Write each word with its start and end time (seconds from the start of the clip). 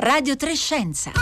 Radio 0.00 0.34
Trescenza. 0.34 1.12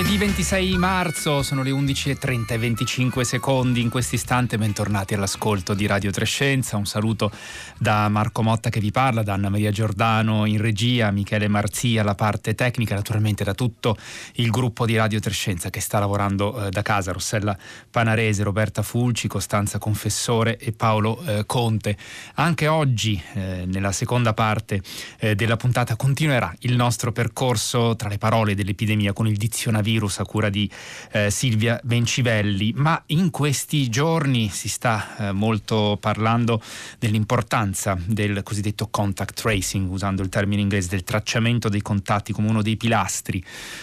Giovedì 0.00 0.16
26 0.16 0.78
marzo, 0.78 1.42
sono 1.42 1.62
le 1.62 1.72
11.30 1.72 2.52
e 2.52 2.58
25 2.58 3.22
secondi. 3.22 3.82
In 3.82 3.90
questo 3.90 4.14
istante 4.14 4.56
bentornati 4.56 5.12
all'ascolto 5.12 5.74
di 5.74 5.86
Radio 5.86 6.10
Trescenza. 6.10 6.78
Un 6.78 6.86
saluto 6.86 7.30
da 7.76 8.08
Marco 8.08 8.42
Motta 8.42 8.70
che 8.70 8.80
vi 8.80 8.92
parla, 8.92 9.22
da 9.22 9.34
Anna 9.34 9.50
Maria 9.50 9.70
Giordano 9.70 10.46
in 10.46 10.58
regia, 10.58 11.10
Michele 11.10 11.48
Marzia 11.48 12.00
alla 12.00 12.14
parte 12.14 12.54
tecnica, 12.54 12.94
naturalmente 12.94 13.44
da 13.44 13.52
tutto 13.52 13.94
il 14.36 14.48
gruppo 14.48 14.86
di 14.86 14.96
Radio 14.96 15.20
Trescenza 15.20 15.68
che 15.68 15.80
sta 15.80 15.98
lavorando 15.98 16.68
eh, 16.68 16.70
da 16.70 16.80
casa, 16.80 17.12
Rossella 17.12 17.54
Panarese, 17.90 18.42
Roberta 18.42 18.80
Fulci, 18.80 19.28
Costanza 19.28 19.76
Confessore 19.76 20.56
e 20.56 20.72
Paolo 20.72 21.22
eh, 21.26 21.44
Conte. 21.44 21.94
Anche 22.36 22.68
oggi, 22.68 23.22
eh, 23.34 23.64
nella 23.66 23.92
seconda 23.92 24.32
parte 24.32 24.80
eh, 25.18 25.34
della 25.34 25.56
puntata, 25.56 25.94
continuerà 25.96 26.54
il 26.60 26.74
nostro 26.74 27.12
percorso 27.12 27.96
tra 27.96 28.08
le 28.08 28.16
parole 28.16 28.54
dell'epidemia 28.54 29.12
con 29.12 29.26
il 29.26 29.36
dizionario 29.36 29.88
coronavirus 29.90 30.20
a 30.20 30.24
cura 30.24 30.48
di 30.48 30.70
eh, 31.12 31.30
Silvia 31.30 31.80
Bencivelli, 31.82 32.72
ma 32.76 33.02
in 33.06 33.30
questi 33.30 33.88
giorni 33.88 34.48
si 34.48 34.68
sta 34.68 35.16
eh, 35.16 35.32
molto 35.32 35.98
parlando 36.00 36.62
dell'importanza 36.98 37.98
del 38.04 38.42
cosiddetto 38.42 38.88
contact 38.88 39.40
tracing, 39.40 39.90
usando 39.90 40.22
il 40.22 40.28
termine 40.28 40.62
inglese, 40.62 40.88
del 40.88 41.02
tracciamento 41.02 41.68
dei 41.68 41.82
contatti 41.82 42.32
come 42.32 42.48
uno 42.48 42.62
dei 42.62 42.76
pilastri 42.76 43.42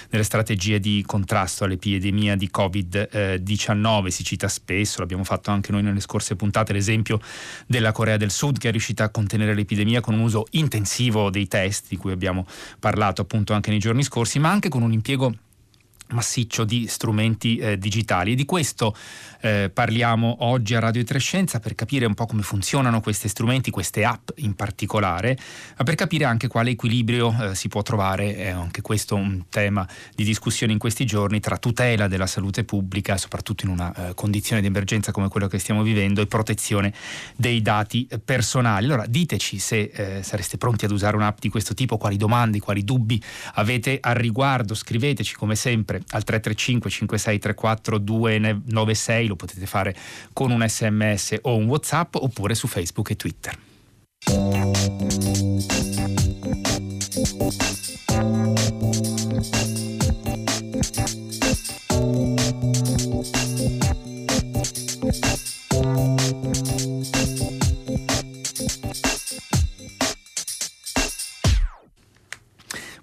delle 0.09 0.23
strategie 0.23 0.80
di 0.80 1.03
contrasto 1.05 1.66
all'epidemia 1.66 2.35
di 2.35 2.50
Covid-19. 2.53 4.08
Si 4.08 4.23
cita 4.23 4.47
spesso, 4.47 5.00
l'abbiamo 5.00 5.23
fatto 5.23 5.52
anche 5.52 5.72
noi 5.72 5.83
nelle 5.83 6.00
scorse 6.00 6.35
puntate, 6.35 6.73
l'esempio 6.73 7.19
della 7.66 7.91
Corea 7.91 8.17
del 8.17 8.31
Sud 8.31 8.58
che 8.58 8.69
è 8.69 8.72
riuscita 8.72 9.03
a 9.03 9.09
contenere 9.09 9.53
l'epidemia 9.53 10.02
con 10.02 10.13
un 10.13 10.22
uso 10.22 10.45
intensivo 10.52 11.30
dei 11.30 11.47
test, 11.47 11.88
di 11.89 11.97
cui 11.97 12.11
abbiamo 12.11 12.45
parlato 12.80 13.22
appunto 13.22 13.53
anche 13.53 13.69
nei 13.69 13.80
giorni 13.80 14.03
scorsi, 14.03 14.39
ma 14.39 14.50
anche 14.50 14.69
con 14.69 14.81
un 14.81 14.91
impiego 14.91 15.33
massiccio 16.09 16.63
di 16.63 16.88
strumenti 16.88 17.58
eh, 17.58 17.77
digitali 17.77 18.31
e 18.31 18.36
di 18.36 18.45
questo 18.45 18.95
eh, 19.41 19.69
parliamo 19.73 20.38
oggi 20.39 20.75
a 20.75 20.80
Radio 20.80 21.03
Trescenza 21.03 21.59
per 21.59 21.75
capire 21.75 22.05
un 22.05 22.13
po' 22.13 22.25
come 22.25 22.41
funzionano 22.41 23.02
questi 23.02 23.27
strumenti, 23.27 23.72
queste 23.72 24.03
app 24.03 24.30
in 24.38 24.55
particolare, 24.55 25.38
ma 25.78 25.83
per 25.83 25.95
capire 25.95 26.25
anche 26.25 26.47
quale 26.47 26.72
equilibrio 26.72 27.35
eh, 27.39 27.55
si 27.55 27.67
può 27.67 27.81
trovare, 27.81 28.35
è 28.35 28.50
anche 28.50 28.81
questo 28.81 29.16
un 29.16 29.44
tema 29.50 29.88
di 30.16 30.23
discussione 30.23 30.73
in 30.73 30.80
questi 30.80 31.05
giorni, 31.05 31.39
tra 31.39 31.58
tutela 31.58 32.08
della 32.08 32.28
salute 32.28 32.63
pubblica, 32.63 33.17
soprattutto 33.17 33.66
in 33.66 33.72
una 33.72 33.94
eh, 33.94 34.13
condizione 34.13 34.61
di 34.61 34.67
emergenza 34.67 35.11
come 35.11 35.28
quella 35.28 35.47
che 35.47 35.59
stiamo 35.59 35.83
vivendo, 35.83 36.22
e 36.22 36.28
protezione 36.28 36.94
dei 37.35 37.61
dati 37.61 38.08
personali. 38.23 38.85
Allora 38.85 39.05
diteci 39.05 39.59
se 39.59 39.91
eh, 39.94 40.23
sareste 40.23 40.58
pronti 40.58 40.85
ad 40.85 40.91
usare 40.91 41.16
un'app 41.16 41.39
di 41.39 41.50
questo 41.50 41.73
tipo, 41.73 41.97
quali 41.97 42.17
domande, 42.17 42.59
quali 42.59 42.83
dubbi 42.83 43.22
avete 43.55 43.97
al 44.02 44.16
riguardo, 44.16 44.73
scriveteci 44.73 45.35
come 45.35 45.55
sempre 45.55 45.97
sempre 45.98 46.03
al 46.09 46.23
335 46.23 46.90
5634 46.90 47.98
296, 47.98 49.28
lo 49.28 49.36
potete 49.36 49.66
fare 49.66 49.95
con 50.34 50.52
un 50.52 50.66
sms 50.67 51.38
o 51.42 51.56
un 51.56 51.67
whatsapp 51.67 52.16
oppure 52.16 52.56
su 52.56 52.67
Facebook 52.67 53.09
e 53.12 53.16
Twitter. 53.16 53.58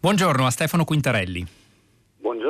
Buongiorno 0.01 0.45
a 0.45 0.51
Stefano 0.51 0.85
Quintarelli. 0.85 1.64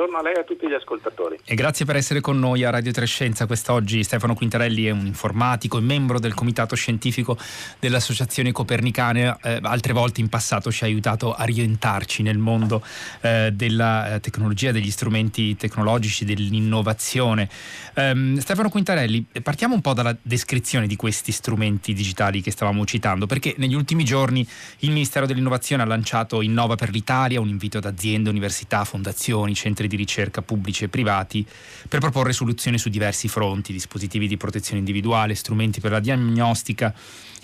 Buongiorno 0.05 0.17
a 0.17 0.21
lei 0.21 0.33
e 0.35 0.41
a 0.41 0.43
tutti 0.43 0.67
gli 0.67 0.73
ascoltatori. 0.73 1.39
E 1.43 1.55
grazie 1.55 1.83
per 1.83 1.95
essere 1.95 2.21
con 2.21 2.37
noi 2.37 2.63
a 2.63 2.69
Radio 2.69 2.91
Trescenza. 2.91 3.47
Quest'oggi 3.47 4.03
Stefano 4.03 4.35
Quintarelli 4.35 4.85
è 4.85 4.91
un 4.91 5.07
informatico 5.07 5.79
e 5.79 5.81
membro 5.81 6.19
del 6.19 6.35
comitato 6.35 6.75
scientifico 6.75 7.35
dell'Associazione 7.79 8.51
Copernicana. 8.51 9.39
Eh, 9.41 9.59
altre 9.63 9.93
volte 9.93 10.21
in 10.21 10.29
passato 10.29 10.71
ci 10.71 10.83
ha 10.83 10.85
aiutato 10.85 11.33
a 11.33 11.43
rientrarci 11.43 12.21
nel 12.21 12.37
mondo 12.37 12.83
eh, 13.21 13.49
della 13.51 14.15
eh, 14.15 14.19
tecnologia, 14.19 14.71
degli 14.71 14.91
strumenti 14.91 15.55
tecnologici, 15.55 16.23
dell'innovazione. 16.23 17.49
Um, 17.95 18.37
Stefano 18.37 18.69
Quintarelli, 18.69 19.25
partiamo 19.41 19.73
un 19.73 19.81
po' 19.81 19.93
dalla 19.93 20.15
descrizione 20.21 20.85
di 20.85 20.95
questi 20.95 21.31
strumenti 21.31 21.93
digitali 21.93 22.41
che 22.41 22.51
stavamo 22.51 22.85
citando, 22.85 23.25
perché 23.25 23.55
negli 23.57 23.73
ultimi 23.73 24.03
giorni 24.03 24.47
il 24.79 24.91
Ministero 24.91 25.25
dell'Innovazione 25.25 25.81
ha 25.81 25.85
lanciato 25.85 26.41
Innova 26.41 26.75
per 26.75 26.91
l'Italia, 26.91 27.39
un 27.39 27.47
invito 27.47 27.79
ad 27.79 27.85
aziende, 27.85 28.29
università, 28.29 28.83
fondazioni, 28.83 29.55
centri 29.55 29.87
di 29.87 29.93
ricerca 29.95 30.41
pubblici 30.41 30.83
e 30.83 30.89
privati 30.89 31.45
per 31.87 31.99
proporre 31.99 32.33
soluzioni 32.33 32.77
su 32.77 32.89
diversi 32.89 33.27
fronti, 33.27 33.73
dispositivi 33.73 34.27
di 34.27 34.37
protezione 34.37 34.79
individuale, 34.79 35.35
strumenti 35.35 35.79
per 35.79 35.91
la 35.91 35.99
diagnostica 35.99 36.93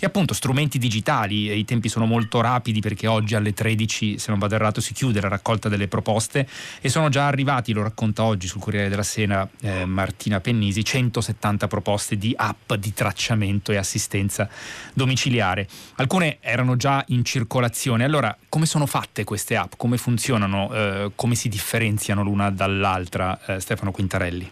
e 0.02 0.06
appunto 0.06 0.34
strumenti 0.34 0.78
digitali. 0.78 1.56
I 1.56 1.64
tempi 1.64 1.88
sono 1.88 2.06
molto 2.06 2.40
rapidi 2.40 2.80
perché 2.80 3.06
oggi 3.06 3.36
alle 3.36 3.52
13, 3.52 4.18
se 4.18 4.30
non 4.30 4.40
vado 4.40 4.56
errato, 4.56 4.80
si 4.80 4.92
chiude 4.94 5.20
la 5.20 5.28
raccolta 5.28 5.68
delle 5.68 5.86
proposte 5.86 6.48
e 6.80 6.88
sono 6.88 7.08
già 7.08 7.28
arrivati, 7.28 7.72
lo 7.72 7.84
racconta 7.84 8.24
oggi 8.24 8.48
sul 8.48 8.60
Corriere 8.60 8.88
della 8.88 9.04
Sera 9.04 9.48
eh, 9.60 9.84
Martina 9.84 10.40
Pennisi, 10.40 10.84
170 10.84 11.68
proposte 11.68 12.18
di 12.18 12.34
app 12.36 12.72
di 12.74 12.92
tracciamento 12.92 13.70
e 13.70 13.76
assistenza 13.76 14.48
domiciliare. 14.92 15.68
Alcune 15.96 16.38
erano 16.40 16.74
già 16.74 17.04
in 17.08 17.24
circolazione. 17.24 18.02
Allora, 18.02 18.36
come 18.48 18.66
sono 18.66 18.86
fatte 18.86 19.22
queste 19.22 19.54
app? 19.54 19.74
Come 19.76 19.98
funzionano? 19.98 20.74
Eh, 20.74 21.12
come 21.14 21.36
si 21.36 21.48
differenziano 21.48 22.24
l'una 22.24 22.41
dall'altra? 22.50 23.38
Eh, 23.46 23.60
Stefano 23.60 23.90
Quintarelli. 23.90 24.50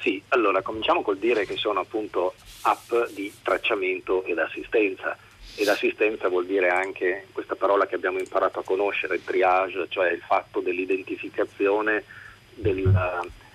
Sì, 0.00 0.20
allora 0.28 0.62
cominciamo 0.62 1.02
col 1.02 1.18
dire 1.18 1.46
che 1.46 1.56
sono 1.56 1.80
appunto 1.80 2.34
app 2.62 2.92
di 3.14 3.32
tracciamento 3.42 4.24
ed 4.24 4.38
assistenza. 4.38 5.16
Ed 5.54 5.68
assistenza 5.68 6.28
vuol 6.28 6.46
dire 6.46 6.68
anche 6.70 7.26
questa 7.32 7.54
parola 7.54 7.86
che 7.86 7.94
abbiamo 7.94 8.18
imparato 8.18 8.60
a 8.60 8.64
conoscere, 8.64 9.22
triage, 9.22 9.86
cioè 9.88 10.10
il 10.10 10.22
fatto 10.26 10.60
dell'identificazione 10.60 12.04
del, 12.54 12.86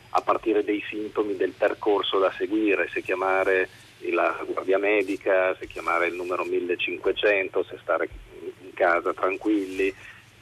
a 0.10 0.22
partire 0.22 0.64
dei 0.64 0.84
sintomi 0.88 1.36
del 1.36 1.52
percorso 1.52 2.20
da 2.20 2.32
seguire, 2.38 2.90
se 2.94 3.02
chiamare 3.02 3.70
la 4.12 4.38
guardia 4.46 4.78
medica, 4.78 5.56
se 5.58 5.68
chiamare 5.68 6.08
il 6.08 6.16
numero 6.16 6.44
1500, 6.44 7.64
se 7.64 7.78
stare 7.82 8.10
in 8.64 8.74
casa 8.74 9.14
tranquilli, 9.14 9.94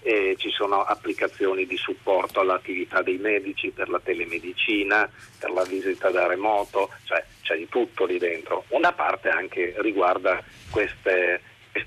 eh, 0.06 0.36
ci 0.38 0.52
sono 0.52 0.84
applicazioni 0.84 1.66
di 1.66 1.78
supporto 1.78 2.40
all'attività 2.40 3.02
dei 3.02 3.18
medici 3.18 3.72
per 3.72 3.90
la 3.90 4.00
telemedicina, 4.00 5.10
per 5.40 5.50
la 5.50 5.64
visita 5.64 6.12
da 6.12 6.28
remoto, 6.28 6.92
cioè 7.06 7.26
c'è 7.42 7.58
di 7.58 7.68
tutto 7.68 8.06
lì 8.06 8.20
dentro. 8.20 8.66
Una 8.68 8.94
parte 8.94 9.30
anche 9.30 9.74
riguarda 9.78 10.44
questa 10.70 11.40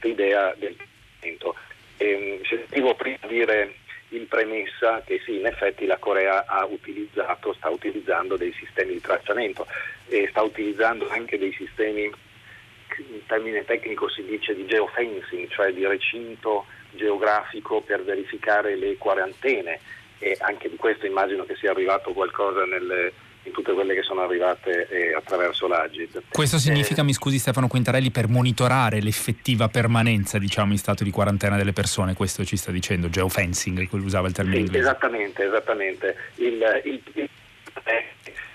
idea 0.02 0.52
del 0.58 0.74
trattamento. 0.74 1.54
Ehm, 1.98 2.42
sentivo 2.42 2.94
prima 2.96 3.24
dire 3.28 3.76
in 4.08 4.26
premessa 4.26 5.00
che 5.06 5.20
sì, 5.24 5.36
in 5.36 5.46
effetti 5.46 5.86
la 5.86 5.98
Corea 5.98 6.44
ha 6.44 6.64
utilizzato, 6.64 7.52
sta 7.54 7.68
utilizzando 7.68 8.36
dei 8.36 8.52
sistemi 8.58 8.94
di 8.94 9.00
tracciamento 9.00 9.64
e 10.08 10.26
sta 10.30 10.42
utilizzando 10.42 11.08
anche 11.08 11.38
dei 11.38 11.52
sistemi, 11.52 12.02
in 12.02 13.26
termine 13.26 13.64
tecnico 13.64 14.08
si 14.08 14.24
dice 14.24 14.56
di 14.56 14.66
geofencing, 14.66 15.48
cioè 15.50 15.72
di 15.72 15.86
recinto 15.86 16.66
geografico 16.92 17.80
per 17.80 18.02
verificare 18.04 18.76
le 18.76 18.96
quarantene 18.96 19.80
e 20.18 20.36
anche 20.40 20.68
di 20.68 20.76
questo 20.76 21.06
immagino 21.06 21.44
che 21.44 21.54
sia 21.56 21.70
arrivato 21.70 22.12
qualcosa 22.12 22.64
nelle, 22.64 23.12
in 23.44 23.52
tutte 23.52 23.72
quelle 23.72 23.94
che 23.94 24.02
sono 24.02 24.22
arrivate 24.22 24.88
eh, 24.88 25.14
attraverso 25.14 25.66
l'Agid. 25.66 26.22
Questo 26.30 26.58
significa, 26.58 27.02
eh, 27.02 27.04
mi 27.04 27.12
scusi 27.12 27.38
Stefano 27.38 27.68
Quintarelli, 27.68 28.10
per 28.10 28.28
monitorare 28.28 29.00
l'effettiva 29.00 29.68
permanenza 29.68 30.38
diciamo, 30.38 30.72
in 30.72 30.78
stato 30.78 31.04
di 31.04 31.10
quarantena 31.10 31.56
delle 31.56 31.72
persone, 31.72 32.14
questo 32.14 32.44
ci 32.44 32.56
sta 32.56 32.70
dicendo, 32.70 33.08
geofencing, 33.08 33.88
usava 33.92 34.26
il 34.28 34.34
termine 34.34 34.56
sì, 34.56 34.62
inglese. 34.62 34.84
Esattamente, 34.84 35.44
esattamente. 35.44 36.16
Il, 36.36 36.82
il, 36.84 37.02
il, 37.14 37.28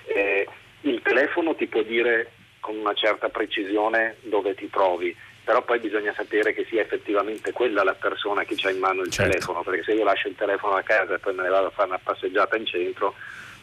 eh, 0.07 0.47
il 0.81 1.01
telefono 1.01 1.55
ti 1.55 1.67
può 1.67 1.81
dire 1.81 2.31
con 2.59 2.77
una 2.77 2.93
certa 2.93 3.29
precisione 3.29 4.15
dove 4.21 4.53
ti 4.55 4.69
trovi 4.69 5.15
però 5.43 5.61
poi 5.61 5.79
bisogna 5.79 6.13
sapere 6.15 6.53
che 6.53 6.65
sia 6.69 6.81
effettivamente 6.81 7.51
quella 7.51 7.83
la 7.83 7.95
persona 7.95 8.43
che 8.43 8.55
ha 8.63 8.69
in 8.69 8.79
mano 8.79 9.01
il 9.01 9.11
certo. 9.11 9.31
telefono, 9.31 9.63
perché 9.63 9.83
se 9.83 9.93
io 9.93 10.03
lascio 10.03 10.29
il 10.29 10.35
telefono 10.35 10.75
a 10.75 10.81
casa 10.81 11.15
e 11.15 11.19
poi 11.19 11.33
me 11.33 11.43
ne 11.43 11.49
vado 11.49 11.67
a 11.67 11.71
fare 11.71 11.89
una 11.89 11.99
passeggiata 12.01 12.55
in 12.55 12.65
centro, 12.65 13.15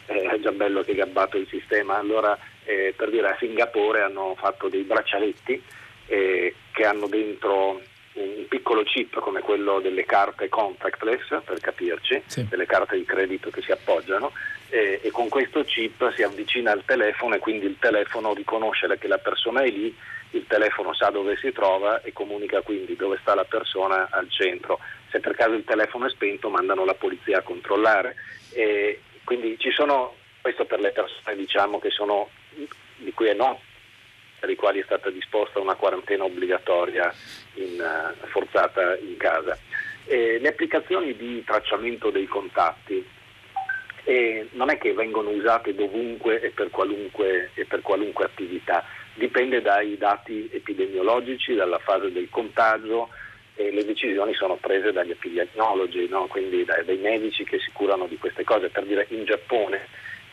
eh, 0.05 0.29
è 0.29 0.39
già 0.39 0.51
bello 0.51 0.83
che 0.83 0.91
è 0.91 0.95
gabbato 0.95 1.37
il 1.37 1.47
sistema. 1.47 1.97
Allora, 1.97 2.37
eh, 2.65 2.93
per 2.95 3.09
dire, 3.09 3.29
a 3.29 3.35
Singapore 3.39 4.01
hanno 4.01 4.35
fatto 4.37 4.69
dei 4.69 4.83
braccialetti 4.83 5.61
eh, 6.07 6.55
che 6.71 6.85
hanno 6.85 7.07
dentro 7.07 7.81
un 8.13 8.45
piccolo 8.49 8.83
chip 8.83 9.19
come 9.19 9.39
quello 9.39 9.79
delle 9.79 10.03
carte 10.05 10.49
contactless, 10.49 11.41
per 11.45 11.59
capirci, 11.61 12.21
sì. 12.25 12.45
delle 12.49 12.65
carte 12.65 12.97
di 12.97 13.05
credito 13.05 13.49
che 13.49 13.61
si 13.61 13.71
appoggiano, 13.71 14.33
e 14.69 15.09
con 15.11 15.29
questo 15.29 15.59
microchip 15.59 16.13
si 16.13 16.23
avvicina 16.23 16.71
al 16.71 16.83
telefono 16.85 17.35
e 17.35 17.39
quindi 17.39 17.65
il 17.65 17.77
telefono 17.79 18.33
riconosce 18.33 18.87
che 18.97 19.07
la 19.07 19.17
persona 19.17 19.63
è 19.63 19.69
lì, 19.69 19.95
il 20.31 20.45
telefono 20.47 20.93
sa 20.93 21.09
dove 21.09 21.35
si 21.37 21.51
trova 21.51 22.01
e 22.01 22.13
comunica 22.13 22.61
quindi 22.61 22.95
dove 22.95 23.17
sta 23.21 23.35
la 23.35 23.45
persona 23.45 24.07
al 24.11 24.29
centro. 24.29 24.79
Se 25.09 25.19
per 25.19 25.35
caso 25.35 25.53
il 25.53 25.63
telefono 25.63 26.07
è 26.07 26.09
spento 26.09 26.49
mandano 26.49 26.85
la 26.85 26.93
polizia 26.93 27.39
a 27.39 27.43
controllare. 27.43 28.15
E 28.51 29.01
quindi 29.23 29.57
ci 29.59 29.71
sono, 29.71 30.15
questo 30.41 30.65
per 30.65 30.79
le 30.79 30.91
persone 30.91 31.35
diciamo, 31.35 31.81
sono, 31.89 32.29
di 32.97 33.11
cui 33.13 33.27
è 33.27 33.33
noto 33.33 33.69
per 34.39 34.49
i 34.49 34.55
quali 34.55 34.79
è 34.79 34.83
stata 34.83 35.11
disposta 35.11 35.59
una 35.59 35.75
quarantena 35.75 36.23
obbligatoria 36.23 37.13
in, 37.53 37.79
uh, 37.79 38.25
forzata 38.27 38.97
in 38.97 39.15
casa. 39.15 39.55
Eh, 40.05 40.39
le 40.39 40.47
applicazioni 40.47 41.15
di 41.15 41.43
tracciamento 41.43 42.09
dei 42.09 42.25
contatti 42.25 43.07
eh, 44.03 44.47
non 44.51 44.69
è 44.69 44.77
che 44.77 44.93
vengono 44.93 45.29
usate 45.29 45.75
dovunque 45.75 46.39
e 46.41 46.49
per, 46.49 46.69
qualunque, 46.69 47.51
e 47.53 47.65
per 47.65 47.81
qualunque 47.81 48.25
attività, 48.25 48.83
dipende 49.13 49.61
dai 49.61 49.97
dati 49.97 50.49
epidemiologici, 50.51 51.53
dalla 51.53 51.79
fase 51.79 52.11
del 52.11 52.29
contagio 52.29 53.09
e 53.55 53.71
le 53.71 53.85
decisioni 53.85 54.33
sono 54.33 54.55
prese 54.55 54.91
dagli 54.91 55.11
epidemiologi, 55.11 56.07
no? 56.07 56.25
quindi 56.27 56.63
dai, 56.63 56.85
dai 56.85 56.97
medici 56.97 57.43
che 57.43 57.59
si 57.59 57.71
curano 57.71 58.07
di 58.07 58.17
queste 58.17 58.43
cose. 58.43 58.69
Per 58.69 58.85
dire 58.85 59.05
in 59.09 59.25
Giappone 59.25 59.87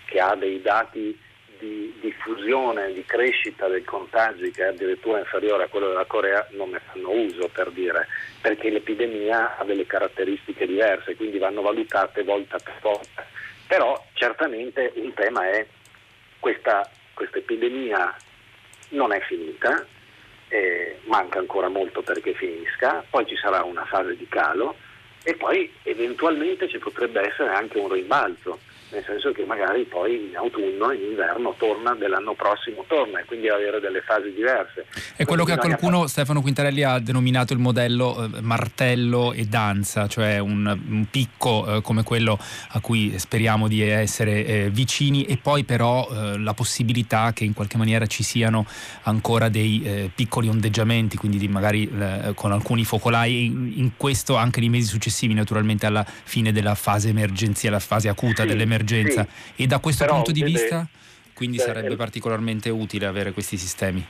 che 0.06 0.20
ha 0.20 0.35
dei 0.35 0.62
dati 0.62 1.19
di 1.59 1.93
diffusione, 2.00 2.93
di 2.93 3.05
crescita 3.05 3.67
dei 3.67 3.82
contagi 3.82 4.50
che 4.50 4.62
è 4.62 4.69
addirittura 4.69 5.19
inferiore 5.19 5.65
a 5.65 5.69
quello 5.69 5.88
della 5.88 6.05
Corea 6.05 6.47
non 6.53 6.70
ne 6.70 6.81
fanno 6.91 7.11
uso 7.11 7.49
per 7.53 7.70
dire, 7.70 8.06
perché 8.41 8.70
l'epidemia 8.70 9.59
ha 9.59 9.65
delle 9.65 9.85
caratteristiche 9.85 10.67
diverse, 10.67 11.17
quindi 11.17 11.38
vanno 11.38 11.61
valutate 11.61 12.23
volta 12.23 12.59
per 12.59 12.79
volta. 12.81 13.26
Però 13.69 14.03
certamente 14.15 14.93
un 14.97 15.12
tema 15.12 15.47
è 15.50 15.67
questa, 16.41 16.91
questa 17.12 17.38
epidemia 17.38 18.17
non 18.91 19.12
è 19.12 19.20
finita, 19.20 19.87
eh, 20.49 21.00
manca 21.05 21.38
ancora 21.38 21.69
molto 21.69 22.00
perché 22.00 22.32
finisca, 22.32 23.05
poi 23.11 23.26
ci 23.26 23.37
sarà 23.37 23.62
una 23.62 23.85
fase 23.85 24.17
di 24.17 24.26
calo 24.26 24.75
e 25.23 25.35
poi 25.35 25.70
eventualmente 25.82 26.69
ci 26.69 26.79
potrebbe 26.79 27.20
essere 27.20 27.50
anche 27.50 27.79
un 27.79 27.93
rimbalzo 27.93 28.59
nel 28.90 29.05
senso 29.05 29.32
che 29.32 29.44
magari 29.44 29.85
poi 29.85 30.29
in 30.29 30.37
autunno, 30.37 30.93
in 30.93 31.02
inverno 31.02 31.55
torna, 31.58 31.94
dell'anno 31.94 32.35
prossimo 32.35 32.85
torna 32.87 33.20
e 33.20 33.25
quindi 33.25 33.49
avere 33.49 33.81
delle 33.81 34.00
fasi 34.00 34.32
diverse. 34.32 34.87
È 35.14 35.25
quello 35.25 35.44
che 35.44 35.56
qualcuno, 35.56 35.99
fare... 35.99 36.08
Stefano 36.08 36.40
Quintarelli, 36.40 36.82
ha 36.82 36.99
denominato 36.99 37.52
il 37.52 37.58
modello 37.58 38.25
eh, 38.25 38.40
martello 38.40 39.32
e 39.32 39.44
danza, 39.44 40.06
cioè 40.06 40.38
un, 40.38 40.67
un 40.67 41.06
picco 41.11 41.76
eh, 41.76 41.82
come 41.82 42.02
quello 42.02 42.38
a 42.70 42.81
cui 42.81 43.19
speriamo 43.19 43.69
di 43.69 43.82
essere 43.82 44.46
eh, 44.46 44.70
vicini 44.70 45.25
e 45.25 45.37
poi 45.37 45.64
però 45.64 46.08
eh, 46.11 46.38
la 46.38 46.55
possibilità 46.55 47.32
che 47.34 47.44
in 47.44 47.52
qualche 47.52 47.76
maniera 47.76 48.06
ci 48.06 48.23
siano 48.23 48.64
ancora 49.02 49.49
dei 49.50 49.82
eh, 49.84 50.11
piccoli 50.14 50.49
ondeggiamenti, 50.49 51.17
quindi 51.17 51.46
magari 51.49 51.91
eh, 51.91 52.32
con 52.34 52.52
alcuni 52.52 52.84
focolai, 52.84 53.44
in, 53.44 53.73
in, 53.76 53.91
questo 53.96 54.37
anche 54.37 54.61
nei 54.61 54.69
mesi 54.70 54.88
successivi 54.88 55.34
naturalmente 55.34 55.84
alla 55.84 56.05
fine 56.05 56.52
della 56.52 56.75
fase 56.75 57.11
emergenziale, 57.11 57.76
la 57.76 57.81
fase 57.81 58.08
acuta 58.08 58.43
sì. 58.43 58.49
dell'emergenza 58.49 58.76
emergenza 58.79 59.27
sì, 59.55 59.63
e 59.63 59.67
da 59.67 59.79
questo 59.79 60.05
punto 60.07 60.33
di 60.33 60.43
vista 60.43 60.87
quindi 61.35 61.59
sarebbe 61.59 61.95
particolarmente 61.95 62.69
utile 62.69 63.07
avere 63.07 63.33
questi 63.33 63.57
sistemi. 63.57 64.05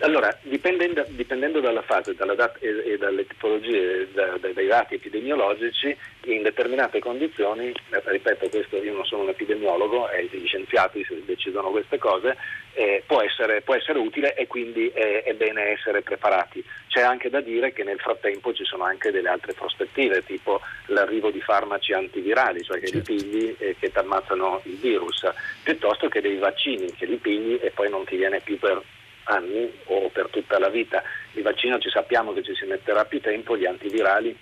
Allora, 0.00 0.36
dipendendo, 0.42 1.06
dipendendo, 1.08 1.60
dalla 1.60 1.80
fase 1.80 2.14
dalla 2.14 2.34
dat- 2.34 2.62
e, 2.62 2.92
e, 2.92 2.98
dalle 2.98 3.26
tipologie, 3.26 4.06
da, 4.12 4.36
da, 4.38 4.48
dai 4.48 4.66
dati 4.66 4.94
epidemiologici, 4.94 5.96
in 6.26 6.42
determinate 6.42 6.98
condizioni, 6.98 7.68
eh, 7.68 8.02
ripeto 8.04 8.48
questo 8.50 8.76
io 8.76 8.92
non 8.92 9.06
sono 9.06 9.22
un 9.22 9.30
epidemiologo, 9.30 10.10
eh, 10.10 10.28
gli 10.30 10.46
scienziati 10.46 11.06
decidono 11.24 11.70
queste 11.70 11.96
cose, 11.96 12.36
eh, 12.74 13.04
può, 13.06 13.22
essere, 13.22 13.62
può, 13.62 13.74
essere, 13.74 13.98
utile 13.98 14.34
e 14.34 14.46
quindi 14.46 14.88
è, 14.88 15.22
è, 15.22 15.32
bene 15.32 15.70
essere 15.70 16.02
preparati. 16.02 16.62
C'è 16.88 17.00
anche 17.00 17.30
da 17.30 17.40
dire 17.40 17.72
che 17.72 17.82
nel 17.82 17.98
frattempo 17.98 18.52
ci 18.52 18.64
sono 18.64 18.84
anche 18.84 19.10
delle 19.10 19.30
altre 19.30 19.54
prospettive, 19.54 20.22
tipo 20.24 20.60
l'arrivo 20.86 21.30
di 21.30 21.40
farmaci 21.40 21.94
antivirali, 21.94 22.62
cioè 22.62 22.78
che 22.80 22.88
certo. 22.88 23.12
li 23.12 23.18
pigli 23.18 23.56
e 23.58 23.76
che 23.78 23.90
ti 23.90 23.98
ammazzano 23.98 24.60
il 24.64 24.76
virus, 24.76 25.26
piuttosto 25.62 26.08
che 26.08 26.20
dei 26.20 26.36
vaccini 26.36 26.92
che 26.92 27.06
li 27.06 27.16
pigli 27.16 27.58
e 27.62 27.70
poi 27.70 27.88
non 27.88 28.04
ti 28.04 28.16
viene 28.16 28.40
più 28.40 28.58
per 28.58 28.82
anni 29.26 29.70
o 29.84 30.08
per 30.10 30.28
tutta 30.30 30.58
la 30.58 30.68
vita. 30.68 31.02
Il 31.32 31.42
vaccino 31.42 31.78
ci 31.78 31.90
sappiamo 31.90 32.32
che 32.32 32.42
ci 32.42 32.54
si 32.54 32.64
metterà 32.64 33.04
più 33.04 33.20
tempo, 33.20 33.56
gli 33.56 33.66
antivirali, 33.66 34.36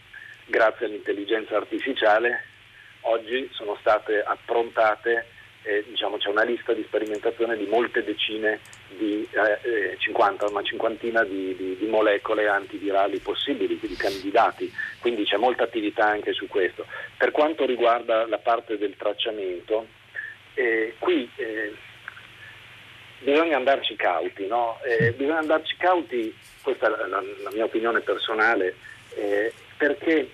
grazie 0.46 0.86
all'intelligenza 0.86 1.56
artificiale, 1.56 2.44
oggi 3.02 3.48
sono 3.52 3.76
state 3.80 4.22
approntate, 4.22 5.26
eh, 5.62 5.84
diciamo, 5.88 6.18
c'è 6.18 6.28
una 6.28 6.44
lista 6.44 6.72
di 6.72 6.84
sperimentazione 6.86 7.56
di 7.56 7.66
molte 7.66 8.04
decine 8.04 8.60
di 8.96 9.26
eh, 9.32 9.96
50, 9.98 10.44
eh, 10.44 10.50
una 10.50 10.62
cinquantina 10.62 11.24
di, 11.24 11.56
di, 11.56 11.76
di, 11.78 11.86
molecole 11.86 12.48
antivirali 12.48 13.18
possibili, 13.18 13.78
di 13.80 13.96
candidati, 13.96 14.70
quindi 15.00 15.24
c'è 15.24 15.38
molta 15.38 15.64
attività 15.64 16.06
anche 16.06 16.34
su 16.34 16.46
questo. 16.46 16.86
Per 17.16 17.30
quanto 17.30 17.64
riguarda 17.64 18.26
la 18.26 18.38
parte 18.38 18.76
del 18.76 18.94
tracciamento, 18.96 19.86
eh, 20.54 20.94
qui 20.98 21.28
eh, 21.36 21.72
bisogna 23.24 23.56
andarci 23.56 23.96
cauti, 23.96 24.46
no? 24.46 24.78
eh, 24.84 25.12
bisogna 25.12 25.38
andarci 25.38 25.74
cauti, 25.76 26.32
questa 26.62 26.86
è 26.86 26.90
la, 26.90 27.06
la, 27.06 27.22
la 27.42 27.50
mia 27.52 27.64
opinione 27.64 28.00
personale, 28.00 28.76
eh, 29.16 29.52
perché 29.76 30.30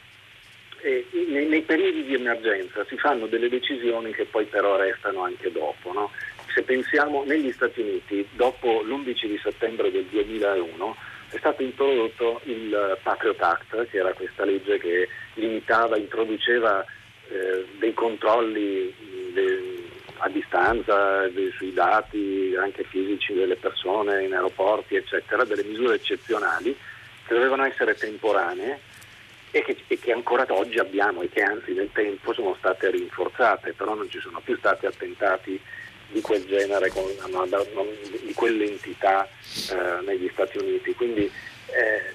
eh, 0.83 1.07
nei, 1.29 1.47
nei, 1.47 1.63
periodi 1.63 2.05
di 2.05 2.15
emergenza 2.15 2.85
si 2.87 2.97
fanno 2.97 3.27
delle 3.27 3.49
decisioni 3.49 4.13
che 4.13 4.25
poi 4.25 4.45
però 4.45 4.77
restano 4.77 5.23
anche 5.23 5.51
dopo. 5.53 5.93
No? 5.93 6.11
Se 6.53 6.63
pensiamo 6.63 7.25
negli 7.25 7.53
Stati 7.53 7.81
Uniti, 7.81 8.27
dopo 8.33 8.83
l'11 8.83 9.27
di 9.27 9.41
settembre 9.43 9.91
del 9.91 10.05
2001, 10.05 10.97
è 11.31 11.37
stato 11.39 11.63
introdotto 11.63 12.41
il 12.45 12.99
Patriot 13.03 13.41
Act, 13.41 13.89
che 13.89 13.99
era 13.99 14.13
questa 14.13 14.45
legge 14.45 14.79
che 14.79 15.09
limitava, 15.35 15.97
introduceva 15.97 16.85
eh, 17.29 17.65
dei 17.79 17.95
controlli 17.95 18.93
de, 19.33 19.89
a 20.21 20.29
distanza 20.29 21.29
sui 21.57 21.73
dati 21.73 22.55
anche 22.59 22.85
fisici 22.85 23.33
delle 23.33 23.57
persone 23.57 24.25
in 24.25 24.33
aeroporti, 24.33 24.97
eccetera, 24.97 25.45
delle 25.45 25.65
misure 25.65 25.97
eccezionali 25.97 26.77
che 27.27 27.35
dovevano 27.35 27.65
essere 27.65 27.95
temporanee 27.95 28.81
e 29.51 29.63
che, 29.63 29.77
e 29.87 29.99
che, 29.99 30.13
ancora 30.13 30.45
oggi 30.49 30.79
abbiamo 30.79 31.23
e 31.23 31.29
che 31.29 31.43
anzi 31.43 31.73
nel 31.73 31.91
tempo 31.93 32.33
sono 32.33 32.55
state 32.59 32.91
rinforzate, 32.91 33.73
però 33.73 33.95
non 33.95 34.09
ci 34.09 34.21
sono 34.21 34.41
più 34.41 34.57
stati 34.57 34.87
attentati 34.87 35.61
di 36.09 36.21
quel 36.21 36.45
genere, 36.47 36.91
di 38.23 38.33
quell'entità 38.35 39.27
eh, 39.27 40.05
negli 40.05 40.29
Stati 40.33 40.59
Uniti. 40.59 40.95
Quindi 40.95 41.31
eh, 41.67 42.15